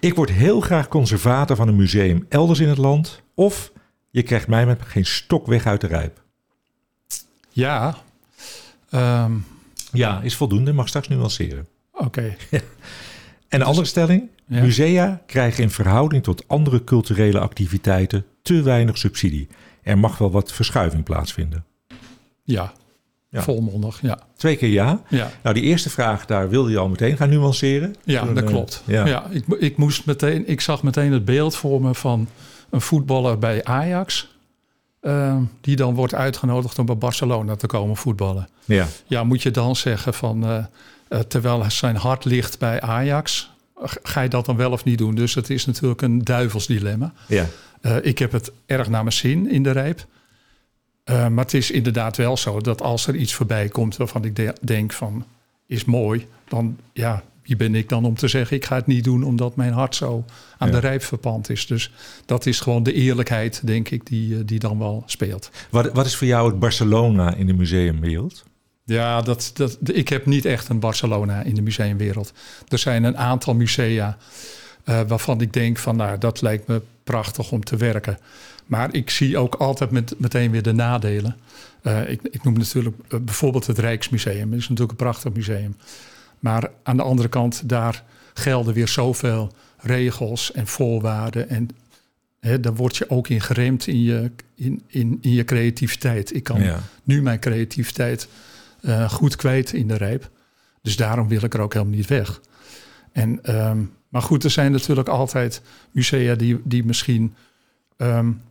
Ik 0.00 0.14
word 0.14 0.30
heel 0.30 0.60
graag 0.60 0.88
conservator 0.88 1.56
van 1.56 1.68
een 1.68 1.76
museum 1.76 2.26
elders 2.28 2.60
in 2.60 2.68
het 2.68 2.78
land. 2.78 3.22
Of 3.34 3.72
je 4.10 4.22
krijgt 4.22 4.48
mij 4.48 4.66
met 4.66 4.82
geen 4.82 5.06
stok 5.06 5.46
weg 5.46 5.66
uit 5.66 5.80
de 5.80 5.86
rijp. 5.86 6.22
Ja. 7.50 7.96
Um, 8.90 9.44
ja, 9.92 10.20
is 10.20 10.36
voldoende. 10.36 10.72
Mag 10.72 10.88
straks 10.88 11.08
nuanceren. 11.08 11.66
Oké. 11.92 12.04
Okay. 12.04 12.36
en 13.48 13.58
de 13.58 13.64
andere 13.64 13.86
stelling. 13.86 14.28
Ja. 14.46 14.62
Musea 14.62 15.22
krijgen 15.26 15.62
in 15.62 15.70
verhouding 15.70 16.22
tot 16.22 16.48
andere 16.48 16.84
culturele 16.84 17.38
activiteiten 17.38 18.24
te 18.42 18.62
weinig 18.62 18.98
subsidie. 18.98 19.48
Er 19.82 19.98
mag 19.98 20.18
wel 20.18 20.30
wat 20.30 20.52
verschuiving 20.52 21.04
plaatsvinden. 21.04 21.64
Ja, 22.42 22.72
ja. 23.30 23.42
Volmondig, 23.42 24.02
ja. 24.02 24.18
Twee 24.36 24.56
keer 24.56 24.68
ja. 24.68 25.02
ja. 25.08 25.30
Nou, 25.42 25.54
die 25.54 25.64
eerste 25.64 25.90
vraag, 25.90 26.26
daar 26.26 26.48
wilde 26.48 26.70
je 26.70 26.78
al 26.78 26.88
meteen 26.88 27.16
gaan 27.16 27.28
nuanceren. 27.28 27.94
Ja, 28.04 28.24
dat 28.24 28.42
uh, 28.42 28.48
klopt. 28.48 28.82
Ja, 28.86 29.06
ja 29.06 29.26
ik, 29.30 29.44
ik, 29.46 29.76
moest 29.76 30.06
meteen, 30.06 30.48
ik 30.48 30.60
zag 30.60 30.82
meteen 30.82 31.12
het 31.12 31.24
beeld 31.24 31.56
voor 31.56 31.80
me 31.80 31.94
van 31.94 32.28
een 32.70 32.80
voetballer 32.80 33.38
bij 33.38 33.64
Ajax. 33.64 34.37
Uh, 35.02 35.36
die 35.60 35.76
dan 35.76 35.94
wordt 35.94 36.14
uitgenodigd 36.14 36.78
om 36.78 36.86
bij 36.86 36.96
Barcelona 36.96 37.56
te 37.56 37.66
komen 37.66 37.96
voetballen. 37.96 38.48
Ja, 38.64 38.86
ja 39.06 39.24
moet 39.24 39.42
je 39.42 39.50
dan 39.50 39.76
zeggen 39.76 40.14
van, 40.14 40.44
uh, 40.44 40.64
uh, 41.08 41.18
terwijl 41.18 41.70
zijn 41.70 41.96
hart 41.96 42.24
ligt 42.24 42.58
bij 42.58 42.80
Ajax, 42.80 43.50
ga 44.02 44.20
je 44.20 44.28
dat 44.28 44.46
dan 44.46 44.56
wel 44.56 44.70
of 44.72 44.84
niet 44.84 44.98
doen? 44.98 45.14
Dus 45.14 45.34
het 45.34 45.50
is 45.50 45.66
natuurlijk 45.66 46.02
een 46.02 46.24
duivelsdilemma. 46.24 47.12
Ja. 47.26 47.46
ik 48.02 48.18
heb 48.18 48.32
het 48.32 48.52
erg 48.66 48.88
naar 48.88 49.02
mijn 49.02 49.14
zin 49.14 49.50
in 49.50 49.62
de 49.62 49.70
rijp. 49.70 50.06
Maar 51.04 51.44
het 51.44 51.54
is 51.54 51.70
inderdaad 51.70 52.16
wel 52.16 52.36
zo 52.36 52.60
dat 52.60 52.82
als 52.82 53.06
er 53.06 53.16
iets 53.16 53.34
voorbij 53.34 53.68
komt 53.68 53.96
waarvan 53.96 54.24
ik 54.24 54.36
de 54.36 54.54
denk 54.60 54.92
van 54.92 55.24
is 55.66 55.84
mooi, 55.84 56.26
dan 56.48 56.78
ja, 56.92 57.22
wie 57.48 57.56
ben 57.56 57.74
ik 57.74 57.88
dan 57.88 58.04
om 58.04 58.14
te 58.14 58.28
zeggen 58.28 58.56
ik 58.56 58.64
ga 58.64 58.76
het 58.76 58.86
niet 58.86 59.04
doen 59.04 59.22
omdat 59.22 59.56
mijn 59.56 59.72
hart 59.72 59.94
zo 59.94 60.24
aan 60.58 60.68
ja. 60.68 60.74
de 60.74 60.80
rijp 60.80 61.02
verpand 61.02 61.50
is. 61.50 61.66
Dus 61.66 61.92
dat 62.26 62.46
is 62.46 62.60
gewoon 62.60 62.82
de 62.82 62.92
eerlijkheid, 62.92 63.66
denk 63.66 63.88
ik, 63.88 64.06
die, 64.06 64.44
die 64.44 64.58
dan 64.58 64.78
wel 64.78 65.02
speelt. 65.06 65.50
Wat, 65.70 65.92
wat 65.92 66.06
is 66.06 66.16
voor 66.16 66.26
jou 66.26 66.50
het 66.50 66.58
Barcelona 66.58 67.34
in 67.34 67.46
de 67.46 67.52
museumwereld? 67.52 68.44
Ja, 68.84 69.22
dat, 69.22 69.50
dat, 69.54 69.78
ik 69.82 70.08
heb 70.08 70.26
niet 70.26 70.44
echt 70.44 70.68
een 70.68 70.80
Barcelona 70.80 71.42
in 71.42 71.54
de 71.54 71.62
museumwereld. 71.62 72.32
Er 72.68 72.78
zijn 72.78 73.04
een 73.04 73.16
aantal 73.16 73.54
musea 73.54 74.16
uh, 74.84 75.00
waarvan 75.06 75.40
ik 75.40 75.52
denk 75.52 75.78
van 75.78 75.96
nou, 75.96 76.18
dat 76.18 76.40
lijkt 76.40 76.66
me 76.66 76.82
prachtig 77.04 77.52
om 77.52 77.64
te 77.64 77.76
werken. 77.76 78.18
Maar 78.66 78.94
ik 78.94 79.10
zie 79.10 79.38
ook 79.38 79.54
altijd 79.54 79.90
met, 79.90 80.14
meteen 80.18 80.50
weer 80.50 80.62
de 80.62 80.72
nadelen. 80.72 81.36
Uh, 81.82 82.10
ik, 82.10 82.20
ik, 82.22 82.44
noem 82.44 82.54
natuurlijk 82.54 82.96
uh, 83.08 83.20
bijvoorbeeld 83.20 83.66
het 83.66 83.78
Rijksmuseum. 83.78 84.50
Dat 84.50 84.58
is 84.58 84.68
natuurlijk 84.68 84.90
een 84.90 85.04
prachtig 85.06 85.32
museum. 85.32 85.76
Maar 86.38 86.70
aan 86.82 86.96
de 86.96 87.02
andere 87.02 87.28
kant, 87.28 87.68
daar 87.68 88.04
gelden 88.34 88.74
weer 88.74 88.88
zoveel 88.88 89.52
regels 89.78 90.52
en 90.52 90.66
voorwaarden. 90.66 91.48
En 91.48 91.68
hè, 92.40 92.60
daar 92.60 92.74
word 92.74 92.96
je 92.96 93.10
ook 93.10 93.28
in 93.28 93.40
geremd 93.40 93.86
in 93.86 94.02
je, 94.02 94.30
in, 94.54 94.82
in, 94.86 95.18
in 95.20 95.32
je 95.32 95.44
creativiteit. 95.44 96.34
Ik 96.34 96.42
kan 96.42 96.60
ja. 96.60 96.80
nu 97.02 97.22
mijn 97.22 97.40
creativiteit 97.40 98.28
uh, 98.80 99.10
goed 99.10 99.36
kwijt 99.36 99.72
in 99.72 99.88
de 99.88 99.96
rijp. 99.96 100.30
Dus 100.82 100.96
daarom 100.96 101.28
wil 101.28 101.42
ik 101.42 101.54
er 101.54 101.60
ook 101.60 101.72
helemaal 101.72 101.94
niet 101.94 102.06
weg. 102.06 102.40
En, 103.12 103.56
um, 103.56 103.92
maar 104.08 104.22
goed, 104.22 104.44
er 104.44 104.50
zijn 104.50 104.72
natuurlijk 104.72 105.08
altijd 105.08 105.62
musea 105.90 106.34
die, 106.34 106.60
die 106.64 106.84
misschien 106.84 107.34
um, 107.96 108.42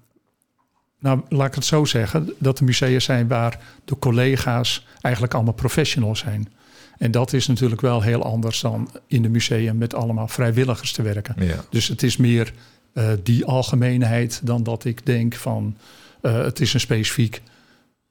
nou, 0.99 1.21
laat 1.29 1.47
ik 1.47 1.55
het 1.55 1.65
zo 1.65 1.85
zeggen, 1.85 2.33
dat 2.37 2.59
er 2.59 2.65
musea 2.65 2.99
zijn 2.99 3.27
waar 3.27 3.59
de 3.85 3.99
collega's 3.99 4.87
eigenlijk 5.01 5.33
allemaal 5.33 5.53
professionals 5.53 6.19
zijn. 6.19 6.53
En 6.97 7.11
dat 7.11 7.33
is 7.33 7.47
natuurlijk 7.47 7.81
wel 7.81 8.01
heel 8.01 8.23
anders 8.23 8.61
dan 8.61 8.89
in 9.07 9.21
de 9.21 9.29
museum 9.29 9.77
met 9.77 9.93
allemaal 9.93 10.27
vrijwilligers 10.27 10.91
te 10.91 11.01
werken. 11.01 11.35
Ja. 11.45 11.63
Dus 11.69 11.87
het 11.87 12.03
is 12.03 12.17
meer 12.17 12.53
uh, 12.93 13.09
die 13.23 13.45
algemeenheid 13.45 14.41
dan 14.43 14.63
dat 14.63 14.85
ik 14.85 15.05
denk 15.05 15.35
van 15.35 15.77
uh, 16.21 16.43
het 16.43 16.59
is 16.59 16.73
een 16.73 16.79
specifiek 16.79 17.41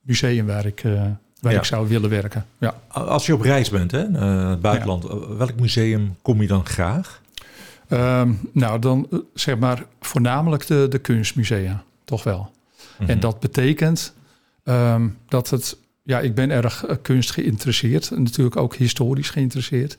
museum 0.00 0.46
waar 0.46 0.66
ik, 0.66 0.84
uh, 0.84 1.02
waar 1.40 1.52
Ja. 1.52 1.58
ik 1.58 1.64
zou 1.64 1.88
willen 1.88 2.10
werken. 2.10 2.46
Ja. 2.58 2.74
Als 2.88 3.26
je 3.26 3.34
op 3.34 3.40
reis 3.40 3.70
bent, 3.70 3.90
hè, 3.90 3.98
het 4.48 4.60
buitenland, 4.60 5.04
welk 5.38 5.60
museum 5.60 6.16
kom 6.22 6.40
je 6.40 6.46
dan 6.46 6.66
graag? 6.66 7.20
Ehm, 7.88 8.32
nou, 8.52 8.78
dan 8.78 9.06
eh, 9.10 9.18
zeg 9.34 9.58
maar 9.58 9.84
voornamelijk 10.00 10.66
de, 10.66 10.86
de 10.88 10.98
kunstmusea, 10.98 11.84
toch 12.04 12.24
wel. 12.24 12.50
Mhm. 12.98 13.10
En 13.10 13.20
dat 13.20 13.40
betekent 13.40 14.14
ehm, 14.64 15.08
dat 15.28 15.50
het, 15.50 15.76
ja, 16.06 16.20
ik 16.20 16.34
ben 16.34 16.50
erg 16.50 16.84
eh, 16.84 16.96
kunst 17.02 17.30
geïnteresseerd, 17.30 18.10
en 18.10 18.22
natuurlijk 18.22 18.56
ook 18.56 18.74
historisch 18.74 19.30
geïnteresseerd. 19.30 19.96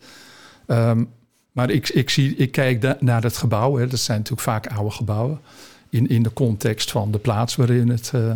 Ehm, 0.66 1.04
maar 1.52 1.70
ik, 1.70 1.90
ik, 1.90 2.10
zie, 2.10 2.36
ik 2.36 2.52
kijk 2.52 2.82
da- 2.82 2.98
naar 3.00 3.24
het 3.24 3.38
gebouw, 3.38 3.76
hè, 3.76 3.88
dat 3.88 4.00
zijn 4.00 4.18
natuurlijk 4.18 4.48
vaak 4.48 4.68
oude 4.68 4.92
gebouwen, 4.92 5.40
in, 5.90 6.08
in 6.10 6.24
de 6.24 6.34
context 6.34 6.92
van 6.92 7.12
de 7.12 7.18
plaats 7.18 7.56
waarin 7.56 7.90
het, 7.90 8.12
eh, 8.14 8.32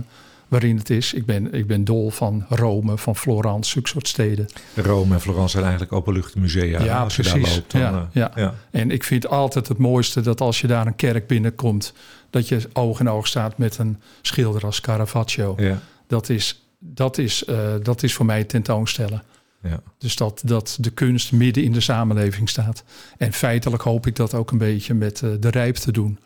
waarin 0.48 0.78
het 0.78 0.90
is. 0.90 1.14
Ik 1.14 1.26
ben, 1.26 1.54
ik 1.54 1.68
ben 1.68 1.84
dol 1.84 2.10
van 2.10 2.46
Rome, 2.50 2.98
van 2.98 3.16
Florence, 3.16 3.70
zulke 3.72 3.88
soort 3.90 4.08
steden. 4.08 4.48
Rome 4.76 5.14
en 5.14 5.22
Florence 5.22 5.50
zijn 5.50 5.64
eigenlijk 5.64 5.94
openluchtmusea. 5.94 6.84
Ja, 6.84 7.04
als 7.04 7.16
je 7.16 7.22
precies. 7.22 7.44
daar 7.44 7.54
loopt, 7.56 7.72
dan, 7.72 7.82
Ja, 7.82 7.90
eh, 7.92 8.04
ja. 8.12 8.32
ja. 8.36 8.54
En 8.72 8.92
ik 8.92 9.04
vind 9.04 9.28
altijd 9.28 9.68
het 9.68 9.78
mooiste 9.78 10.22
dat 10.22 10.42
als 10.42 10.62
je 10.62 10.68
daar 10.68 10.88
een 10.88 10.96
kerk 10.96 11.28
binnenkomt, 11.28 11.94
dat 12.30 12.48
je 12.48 12.60
oog 12.74 13.00
in 13.00 13.10
oog 13.10 13.28
staat 13.28 13.58
met 13.58 13.78
een 13.78 13.98
schilder 14.22 14.66
als 14.66 14.82
Caravaggio. 14.82 15.54
Ja, 15.58 15.82
Dat, 16.08 16.30
is, 16.30 16.61
dat, 16.84 17.18
is, 17.18 17.46
eh, 17.46 17.74
dat 17.84 18.04
is 18.04 18.14
voor 18.14 18.26
mij 18.26 18.44
tentoonstellen. 18.44 19.24
ja. 19.64 19.82
Dus 19.98 20.16
dat, 20.16 20.42
dat 20.46 20.78
de 20.80 20.90
kunst 20.90 21.32
midden 21.32 21.64
in 21.64 21.72
de 21.72 21.82
samenleving 21.82 22.50
staat. 22.50 22.84
En 23.18 23.34
feitelijk 23.34 23.84
hoop 23.84 24.08
ik 24.08 24.16
dat 24.16 24.34
ook 24.34 24.52
een 24.52 24.58
beetje 24.58 24.94
met 24.94 25.22
eh, 25.22 25.30
de 25.40 25.50
rijp 25.50 25.76
te 25.76 25.92
doen. 25.92 26.20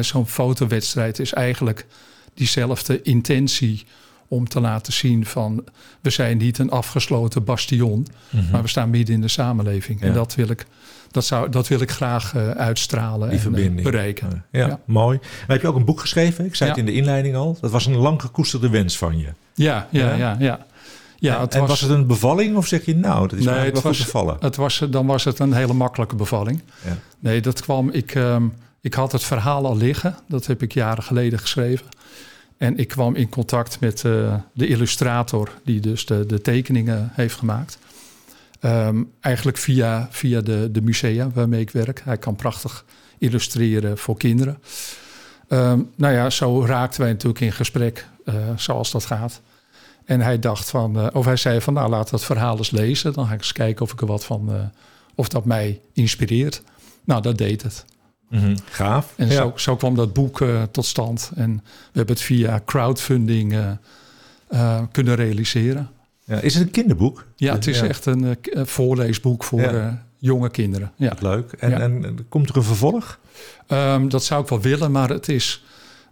Zo'n 0.00 0.26
fotowedstrijd 0.26 1.18
is 1.18 1.32
eigenlijk 1.32 1.86
diezelfde 2.34 3.02
intentie 3.02 3.86
om 4.30 4.48
te 4.48 4.60
laten 4.60 4.92
zien 4.92 5.26
van 5.26 5.64
we 6.00 6.10
zijn 6.10 6.36
niet 6.38 6.58
een 6.58 6.70
afgesloten 6.70 7.44
bastion, 7.44 8.06
Mhm. 8.30 8.50
maar 8.50 8.62
we 8.62 8.68
staan 8.68 8.90
midden 8.90 9.14
in 9.14 9.20
de 9.20 9.28
samenleving. 9.28 10.00
Ja. 10.00 10.06
En 10.06 10.12
dat 10.12 10.34
wil 10.34 10.48
ik, 10.50 10.66
dat 11.10 11.24
zou, 11.24 11.48
dat 11.48 11.68
wil 11.68 11.80
ik 11.80 11.90
graag 11.90 12.34
eh, 12.34 12.50
uitstralen 12.50 13.20
Die 13.20 13.28
en 13.28 13.34
eh, 13.36 13.40
verbinding. 13.42 13.82
bereiken. 13.90 14.44
Ja, 14.52 14.66
Ja. 14.66 14.80
mooi. 14.84 15.18
Dan 15.18 15.28
heb 15.46 15.60
je 15.60 15.68
ook 15.68 15.76
een 15.76 15.84
boek 15.84 16.00
geschreven. 16.00 16.44
Ik 16.44 16.54
zei 16.54 16.70
het 16.70 16.78
in 16.78 16.86
de 16.86 16.92
inleiding 16.92 17.36
al. 17.36 17.58
Dat 17.60 17.70
was 17.70 17.86
een 17.86 17.96
lang 17.96 18.20
gekoesterde 18.20 18.68
wens 18.68 18.98
van 18.98 19.18
je. 19.18 19.28
Ja, 19.54 19.86
ja, 19.90 20.14
Ja? 20.14 20.36
ja. 20.38 20.66
ja, 21.18 21.34
en, 21.34 21.40
het 21.40 21.54
en 21.54 21.60
was, 21.60 21.68
was, 21.68 21.80
het 21.80 21.90
een 21.90 22.06
bevalling 22.06 22.56
of 22.56 22.66
zeg 22.66 22.84
je 22.84 22.96
nou, 22.96 23.28
dat 23.28 23.38
is 23.38 23.44
Nee, 23.44 23.54
wel 23.54 23.64
het 23.64 23.74
goed 23.74 23.82
was- 23.82 23.98
bevallen? 24.04 24.36
het 24.40 24.56
was, 24.56 24.82
dan 24.90 25.06
was 25.06 25.24
het 25.24 25.38
een 25.38 25.52
hele 25.52 25.72
makkelijke 25.72 26.16
bevalling. 26.16 26.62
Nee, 27.18 27.40
dat 27.40 27.60
kwam. 27.62 27.88
Ik, 27.90 28.14
ehm, 28.14 28.44
ik 28.80 28.94
had 28.94 29.12
het 29.12 29.22
verhaal 29.24 29.66
al 29.66 29.76
liggen. 29.76 30.14
Dat 30.28 30.46
heb 30.46 30.62
ik 30.62 30.72
jaren 30.72 31.02
geleden 31.02 31.38
geschreven. 31.38 31.86
En 32.60 32.76
ik 32.76 32.88
kwam 32.88 33.14
in 33.14 33.28
contact 33.28 33.80
met 33.80 34.04
eh, 34.04 34.34
de 34.52 34.66
illustrator 34.66 35.50
die 35.64 35.80
dus 35.80 36.06
de, 36.06 36.26
de 36.26 36.40
tekeningen 36.40 37.10
heeft 37.12 37.34
gemaakt. 37.34 37.78
Ehm, 38.60 39.02
eigenlijk 39.20 39.56
via, 39.56 40.08
via 40.10 40.40
de, 40.40 40.68
de 40.70 40.82
musea 40.82 41.30
waarmee 41.30 41.60
ik 41.60 41.70
werk. 41.70 42.00
Hij 42.04 42.16
kan 42.16 42.36
prachtig 42.36 42.84
illustreren 43.18 43.98
voor 43.98 44.16
kinderen. 44.16 44.58
Ehm, 45.48 45.80
nou 45.96 46.14
ja, 46.14 46.30
zo 46.30 46.64
raakten 46.64 47.00
wij 47.00 47.10
natuurlijk 47.10 47.40
in 47.40 47.52
gesprek, 47.52 48.06
eh, 48.24 48.34
zoals 48.56 48.90
dat 48.90 49.04
gaat. 49.04 49.40
En 50.04 50.20
hij 50.20 50.38
dacht 50.38 50.70
van, 50.70 50.98
eh, 50.98 51.06
of 51.12 51.24
hij 51.24 51.36
zei 51.36 51.60
van, 51.60 51.74
nou 51.74 51.90
laat 51.90 52.10
dat 52.10 52.24
verhaal 52.24 52.56
eens 52.56 52.70
lezen. 52.70 53.12
Dan 53.12 53.26
ga 53.26 53.32
ik 53.32 53.40
eens 53.40 53.52
kijken 53.52 53.82
of 53.82 53.92
ik 53.92 54.00
er 54.00 54.06
wat 54.06 54.24
van, 54.24 54.70
of 55.14 55.28
dat 55.28 55.44
mij 55.44 55.80
inspireert. 55.92 56.62
Nou, 57.04 57.22
dat 57.22 57.38
deed 57.38 57.62
het. 57.62 57.84
Mhm. 58.30 58.56
Gaaf. 58.70 59.12
En 59.16 59.26
ja. 59.26 59.32
zo, 59.32 59.52
zo 59.56 59.76
kwam 59.76 59.94
dat 59.94 60.12
boek 60.12 60.40
eh, 60.40 60.62
tot 60.62 60.84
stand. 60.86 61.30
En 61.34 61.54
we 61.64 61.98
hebben 61.98 62.14
het 62.14 62.24
via 62.24 62.60
crowdfunding 62.64 63.52
eh, 63.52 63.70
eh, 64.48 64.82
kunnen 64.92 65.14
realiseren. 65.14 65.90
Ja, 66.24 66.36
is 66.40 66.54
het 66.54 66.62
een 66.62 66.70
kinderboek? 66.70 67.26
Ja, 67.36 67.52
het 67.54 67.66
is 67.66 67.80
Ja. 67.80 67.86
echt 67.86 68.06
een 68.06 68.36
voorleesboek 68.52 69.44
voor 69.44 69.60
Ja. 69.60 69.72
eh, 69.72 69.92
jonge 70.18 70.50
kinderen. 70.50 70.92
Ja. 70.96 71.12
Leuk. 71.20 71.52
En, 71.52 71.70
Ja. 71.70 71.78
en 71.80 72.26
komt 72.28 72.48
er 72.48 72.56
een 72.56 72.62
vervolg? 72.62 73.18
Ehm, 73.66 74.08
dat 74.08 74.24
zou 74.24 74.42
ik 74.42 74.48
wel 74.48 74.60
willen, 74.60 74.90
maar 74.92 75.08
het 75.08 75.28
is. 75.28 75.64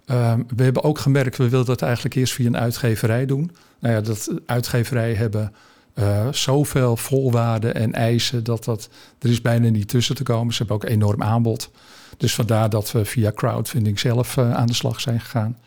ehm, 0.07 0.41
we 0.57 0.63
hebben 0.63 0.83
ook 0.85 0.99
gemerkt, 0.99 1.37
we 1.37 1.49
wilden 1.49 1.67
dat 1.67 1.83
eigenlijk 1.83 2.15
eerst 2.15 2.33
via 2.33 2.47
een 2.47 2.57
uitgeverij 2.57 3.27
doen. 3.27 3.51
Nou 3.79 3.95
ja, 3.95 4.01
dat 4.01 4.29
uitgeverijen 4.47 5.17
hebben 5.17 5.53
eh, 5.99 6.29
zoveel 6.33 6.97
voorwaarden 6.97 7.75
en 7.75 7.93
eisen 7.93 8.45
dat 8.45 8.65
dat 8.65 8.89
er 9.19 9.31
is 9.31 9.41
bijna 9.43 9.69
niet 9.69 9.89
tussen 9.89 10.15
te 10.15 10.23
komen. 10.23 10.53
Ze 10.55 10.59
hebben 10.59 10.77
ook 10.77 10.85
enorm 10.91 11.23
aanbod. 11.23 11.71
Dus 12.17 12.35
vandaar 12.35 12.71
dat 12.71 12.93
we 12.93 13.05
via 13.05 13.33
crowdfunding 13.33 13.99
zelf 13.99 14.37
eh, 14.37 14.55
aan 14.55 14.67
de 14.67 14.75
slag 14.75 15.01
zijn 15.01 15.21
gegaan. 15.21 15.59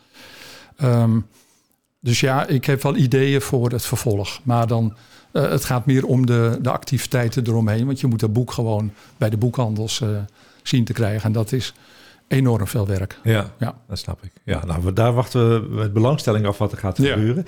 Ehm, 0.76 1.18
dus 2.00 2.20
ja, 2.20 2.46
ik 2.46 2.64
heb 2.64 2.82
wel 2.82 2.96
ideeën 2.96 3.40
voor 3.40 3.70
het 3.70 3.84
vervolg. 3.84 4.40
Maar 4.42 4.66
dan, 4.66 4.96
eh, 5.32 5.50
het 5.50 5.64
gaat 5.64 5.86
meer 5.86 6.04
om 6.06 6.26
de, 6.26 6.58
de 6.62 6.70
activiteiten 6.70 7.46
eromheen. 7.46 7.86
Want 7.86 8.00
je 8.00 8.06
moet 8.06 8.20
dat 8.20 8.32
boek 8.32 8.52
gewoon 8.52 8.92
bij 9.16 9.30
de 9.30 9.36
boekhandels 9.36 10.02
zien 10.62 10.84
te 10.84 10.92
krijgen. 10.92 11.22
En 11.22 11.32
dat 11.32 11.52
is 11.52 11.74
enorm 12.28 12.66
veel 12.66 12.86
werk. 12.86 13.18
Ja, 13.22 13.50
Ja. 13.58 13.74
dat 13.88 13.98
snap 13.98 14.22
ik. 14.24 14.32
Ja, 14.44 14.64
nou, 14.64 14.92
daar 14.92 15.12
wachten 15.12 15.68
we 15.68 15.74
met 15.74 15.92
belangstelling 15.92 16.46
af 16.46 16.58
wat 16.58 16.72
er 16.72 16.78
gaat 16.78 16.96
Ja. 16.96 17.12
gebeuren. 17.12 17.44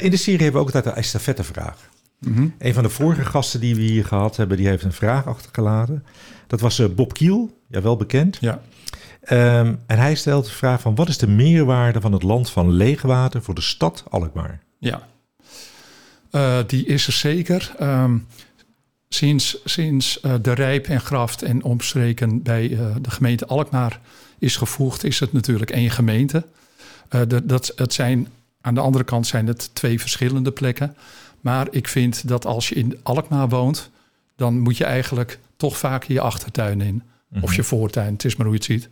In 0.00 0.10
de 0.10 0.16
serie 0.16 0.42
hebben 0.42 0.60
we 0.60 0.66
ook 0.68 0.74
altijd 0.74 0.86
een 0.96 1.02
estafettevraag. 1.02 1.92
Mhm. 2.26 2.48
Een 2.58 2.74
van 2.74 2.82
de 2.82 2.88
vorige 2.88 3.24
gasten 3.24 3.60
die 3.60 3.74
we 3.74 3.80
hier 3.82 4.04
gehad 4.04 4.36
hebben, 4.36 4.56
die 4.56 4.66
heeft 4.68 4.84
een 4.84 4.92
vraag 4.92 5.26
achtergelaten. 5.26 6.04
Dat 6.46 6.60
was 6.60 6.78
eh, 6.78 6.86
Bob 6.88 7.12
Kiel, 7.14 7.58
ja, 7.68 7.82
wel 7.82 7.96
bekend. 7.96 8.38
Ja. 8.40 8.60
Ehm, 9.20 9.74
en 9.86 9.98
hij 9.98 10.14
stelt 10.14 10.44
de 10.44 10.50
vraag 10.50 10.80
van 10.80 10.94
wat 10.94 11.08
is 11.08 11.18
de 11.18 11.26
meerwaarde 11.28 12.00
van 12.00 12.12
het 12.12 12.22
land 12.22 12.50
van 12.50 12.70
leegwater 12.70 13.42
voor 13.42 13.54
de 13.54 13.60
stad 13.60 14.04
Alkmaar? 14.08 14.60
Ja, 14.78 15.06
Eh, 16.30 16.58
die 16.66 16.86
is 16.86 17.06
er 17.06 17.12
zeker. 17.12 17.74
Ehm, 17.78 18.16
sinds 19.08 19.56
sinds 19.64 20.20
eh, 20.20 20.34
de 20.42 20.52
Rijp 20.52 20.86
en 20.86 21.00
Graft 21.00 21.42
en 21.42 21.62
omstreken 21.62 22.42
bij 22.42 22.68
de 23.02 23.10
gemeente 23.10 23.46
Alkmaar 23.46 24.00
is 24.38 24.56
gevoegd, 24.56 25.04
is 25.04 25.20
het 25.20 25.32
natuurlijk 25.32 25.70
één 25.70 25.90
gemeente. 25.90 26.46
De- 27.08 27.46
dat, 27.46 27.72
het 27.76 27.92
zijn, 27.92 28.28
aan 28.60 28.74
de 28.74 28.80
andere 28.80 29.04
kant 29.04 29.26
zijn 29.26 29.46
het 29.46 29.74
twee 29.74 30.00
verschillende 30.00 30.50
plekken. 30.52 30.96
Maar 31.44 31.66
ik 31.70 31.88
vind 31.88 32.28
dat 32.28 32.46
als 32.46 32.68
je 32.68 32.74
in 32.74 32.98
Alkmaar 33.02 33.48
woont, 33.48 33.90
dan 34.36 34.58
moet 34.58 34.76
je 34.76 34.84
eigenlijk 34.84 35.38
toch 35.56 35.78
vaak 35.78 36.04
je 36.04 36.20
achtertuin 36.20 36.80
in. 36.80 37.02
Of 37.40 37.54
je 37.54 37.62
voortuin, 37.62 38.12
het 38.12 38.24
is 38.24 38.36
maar 38.36 38.46
hoe 38.46 38.54
je 38.54 38.62
het 38.62 38.70
ziet. 38.70 38.88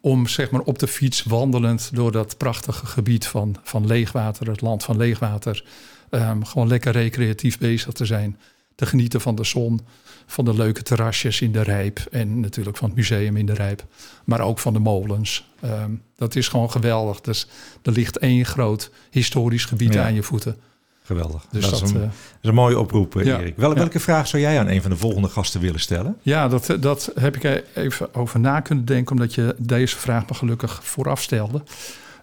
Om 0.00 0.26
zeg 0.26 0.50
maar 0.50 0.60
op 0.60 0.78
de 0.78 0.86
fiets 0.86 1.22
wandelend 1.22 1.90
door 1.92 2.12
dat 2.12 2.36
prachtige 2.36 2.86
gebied 2.86 3.26
van, 3.26 3.56
van 3.62 3.86
leegwater, 3.86 4.46
het 4.50 4.60
land 4.60 4.84
van 4.84 4.96
leegwater, 4.96 5.64
ehm, 6.10 6.42
gewoon 6.42 6.68
lekker 6.68 6.92
recreatief 6.92 7.58
bezig 7.58 7.92
te 7.92 8.04
zijn. 8.06 8.38
Te 8.74 8.86
genieten 8.86 9.20
van 9.20 9.34
de 9.34 9.44
zon, 9.44 9.80
van 10.26 10.44
de 10.44 10.54
leuke 10.54 10.82
terrasjes 10.82 11.40
in 11.40 11.52
de 11.52 11.62
Rijp 11.62 11.98
en 12.10 12.40
natuurlijk 12.40 12.76
van 12.76 12.88
het 12.88 12.96
museum 12.96 13.36
in 13.36 13.46
de 13.46 13.54
Rijp. 13.54 13.84
Maar 14.24 14.40
ook 14.40 14.58
van 14.58 14.72
de 14.72 14.78
molens. 14.78 15.48
Ehm, 15.60 15.90
dat 16.16 16.36
is 16.36 16.48
gewoon 16.48 16.70
geweldig. 16.70 17.20
Dus 17.20 17.46
er 17.82 17.92
ligt 17.92 18.18
één 18.18 18.44
groot 18.44 18.90
historisch 19.10 19.64
gebied 19.64 19.94
Ja. 19.94 20.04
aan 20.04 20.14
je 20.14 20.22
voeten. 20.22 20.56
Geweldig. 21.06 21.46
Dus 21.50 21.62
dat, 21.62 21.70
dat, 21.70 21.82
is 21.82 21.90
een, 21.90 21.96
eh, 21.96 22.02
dat 22.02 22.12
is 22.42 22.48
een 22.48 22.54
mooie 22.54 22.78
oproep, 22.78 23.16
eh, 23.16 23.24
ja. 23.24 23.38
Erik. 23.38 23.56
Wel, 23.56 23.70
Ja. 23.70 23.76
Welke 23.76 24.00
vraag 24.00 24.26
zou 24.26 24.42
jij 24.42 24.58
aan 24.58 24.68
een 24.68 24.82
van 24.82 24.90
de 24.90 24.96
volgende 24.96 25.28
gasten 25.28 25.60
willen 25.60 25.80
stellen? 25.80 26.16
Ja, 26.22 26.48
dat, 26.48 26.76
dat 26.80 27.12
heb 27.14 27.36
ik 27.36 27.62
even 27.74 28.14
over 28.14 28.40
na 28.40 28.60
kunnen 28.60 28.84
denken, 28.84 29.12
omdat 29.16 29.34
je 29.34 29.54
deze 29.58 29.96
vraag 29.96 30.28
me 30.28 30.34
gelukkig 30.34 30.80
vooraf 30.84 31.22
stelde. 31.22 31.62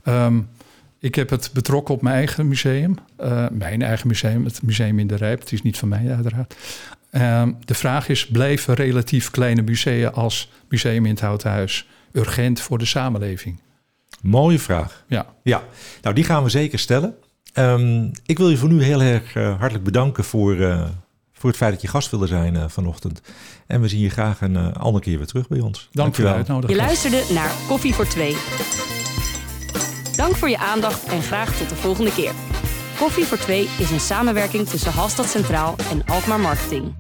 Ehm, 0.04 0.40
ik 1.00 1.16
heb 1.16 1.30
het 1.30 1.50
betrokken 1.54 1.94
op 1.94 2.02
mijn 2.02 2.16
eigen 2.16 2.48
museum, 2.48 2.96
eh, 3.18 3.46
mijn 3.52 3.82
eigen 3.82 4.08
museum, 4.08 4.46
het 4.46 4.62
museum 4.62 5.00
in 5.00 5.08
de 5.08 5.16
Rijp. 5.16 5.40
Het 5.40 5.52
is 5.52 5.62
niet 5.62 5.78
van 5.78 5.88
mij 5.88 6.14
uiteraard. 6.16 6.56
Ehm, 7.12 7.52
de 7.66 7.74
vraag 7.74 8.10
is, 8.10 8.28
blijven 8.28 8.74
relatief 8.74 9.32
kleine 9.32 9.62
musea 9.62 10.10
als 10.10 10.52
Museum 10.70 11.06
in 11.06 11.12
het 11.12 11.20
Houten 11.22 11.50
Huis 11.50 11.88
urgent 12.12 12.60
voor 12.62 12.78
de 12.78 12.86
samenleving? 12.86 13.60
Mooie 14.22 14.60
vraag. 14.60 15.04
Ja, 15.08 15.26
Ja, 15.44 15.64
nou 16.02 16.16
die 16.16 16.24
gaan 16.24 16.44
we 16.44 16.50
zeker 16.50 16.80
stellen. 16.80 17.16
Ehm, 17.54 18.10
ik 18.26 18.38
wil 18.38 18.50
je 18.50 18.58
voor 18.58 18.70
nu 18.70 18.84
heel 18.84 19.02
erg 19.02 19.36
eh, 19.36 19.50
hartelijk 19.60 19.84
bedanken 19.84 20.24
voor, 20.24 20.60
eh, 20.60 20.84
voor 21.34 21.50
het 21.50 21.60
feit 21.60 21.72
dat 21.72 21.82
je 21.82 21.88
gast 21.88 22.10
wilde 22.10 22.28
zijn 22.28 22.56
eh, 22.56 22.64
vanochtend. 22.68 23.22
En 23.68 23.82
we 23.82 23.88
zien 23.88 24.00
je 24.00 24.10
graag 24.10 24.42
een 24.42 24.74
andere 24.74 25.04
keer 25.04 25.18
weer 25.18 25.28
terug 25.28 25.48
bij 25.48 25.60
ons. 25.60 25.70
dank 25.78 25.80
voor 25.82 25.94
de 25.94 26.02
Dankjewel. 26.02 26.34
uitnodiging. 26.34 26.80
Je 26.80 26.86
luisterde 26.86 27.34
naar 27.34 27.52
Koffie 27.68 27.94
voor 27.94 28.08
Twee. 28.08 28.36
Dank 30.16 30.36
voor 30.36 30.50
je 30.50 30.58
aandacht 30.58 31.04
en 31.04 31.22
graag 31.22 31.58
tot 31.58 31.70
de 31.70 31.76
volgende 31.76 32.14
keer. 32.14 32.32
Koffie 33.00 33.26
voor 33.26 33.38
Twee 33.38 33.70
is 33.80 33.92
een 33.92 34.00
samenwerking 34.00 34.68
tussen 34.68 34.92
Halstad 34.92 35.30
Centraal 35.30 35.76
en 35.92 36.06
Alkmaar 36.06 36.40
Marketing. 36.40 36.94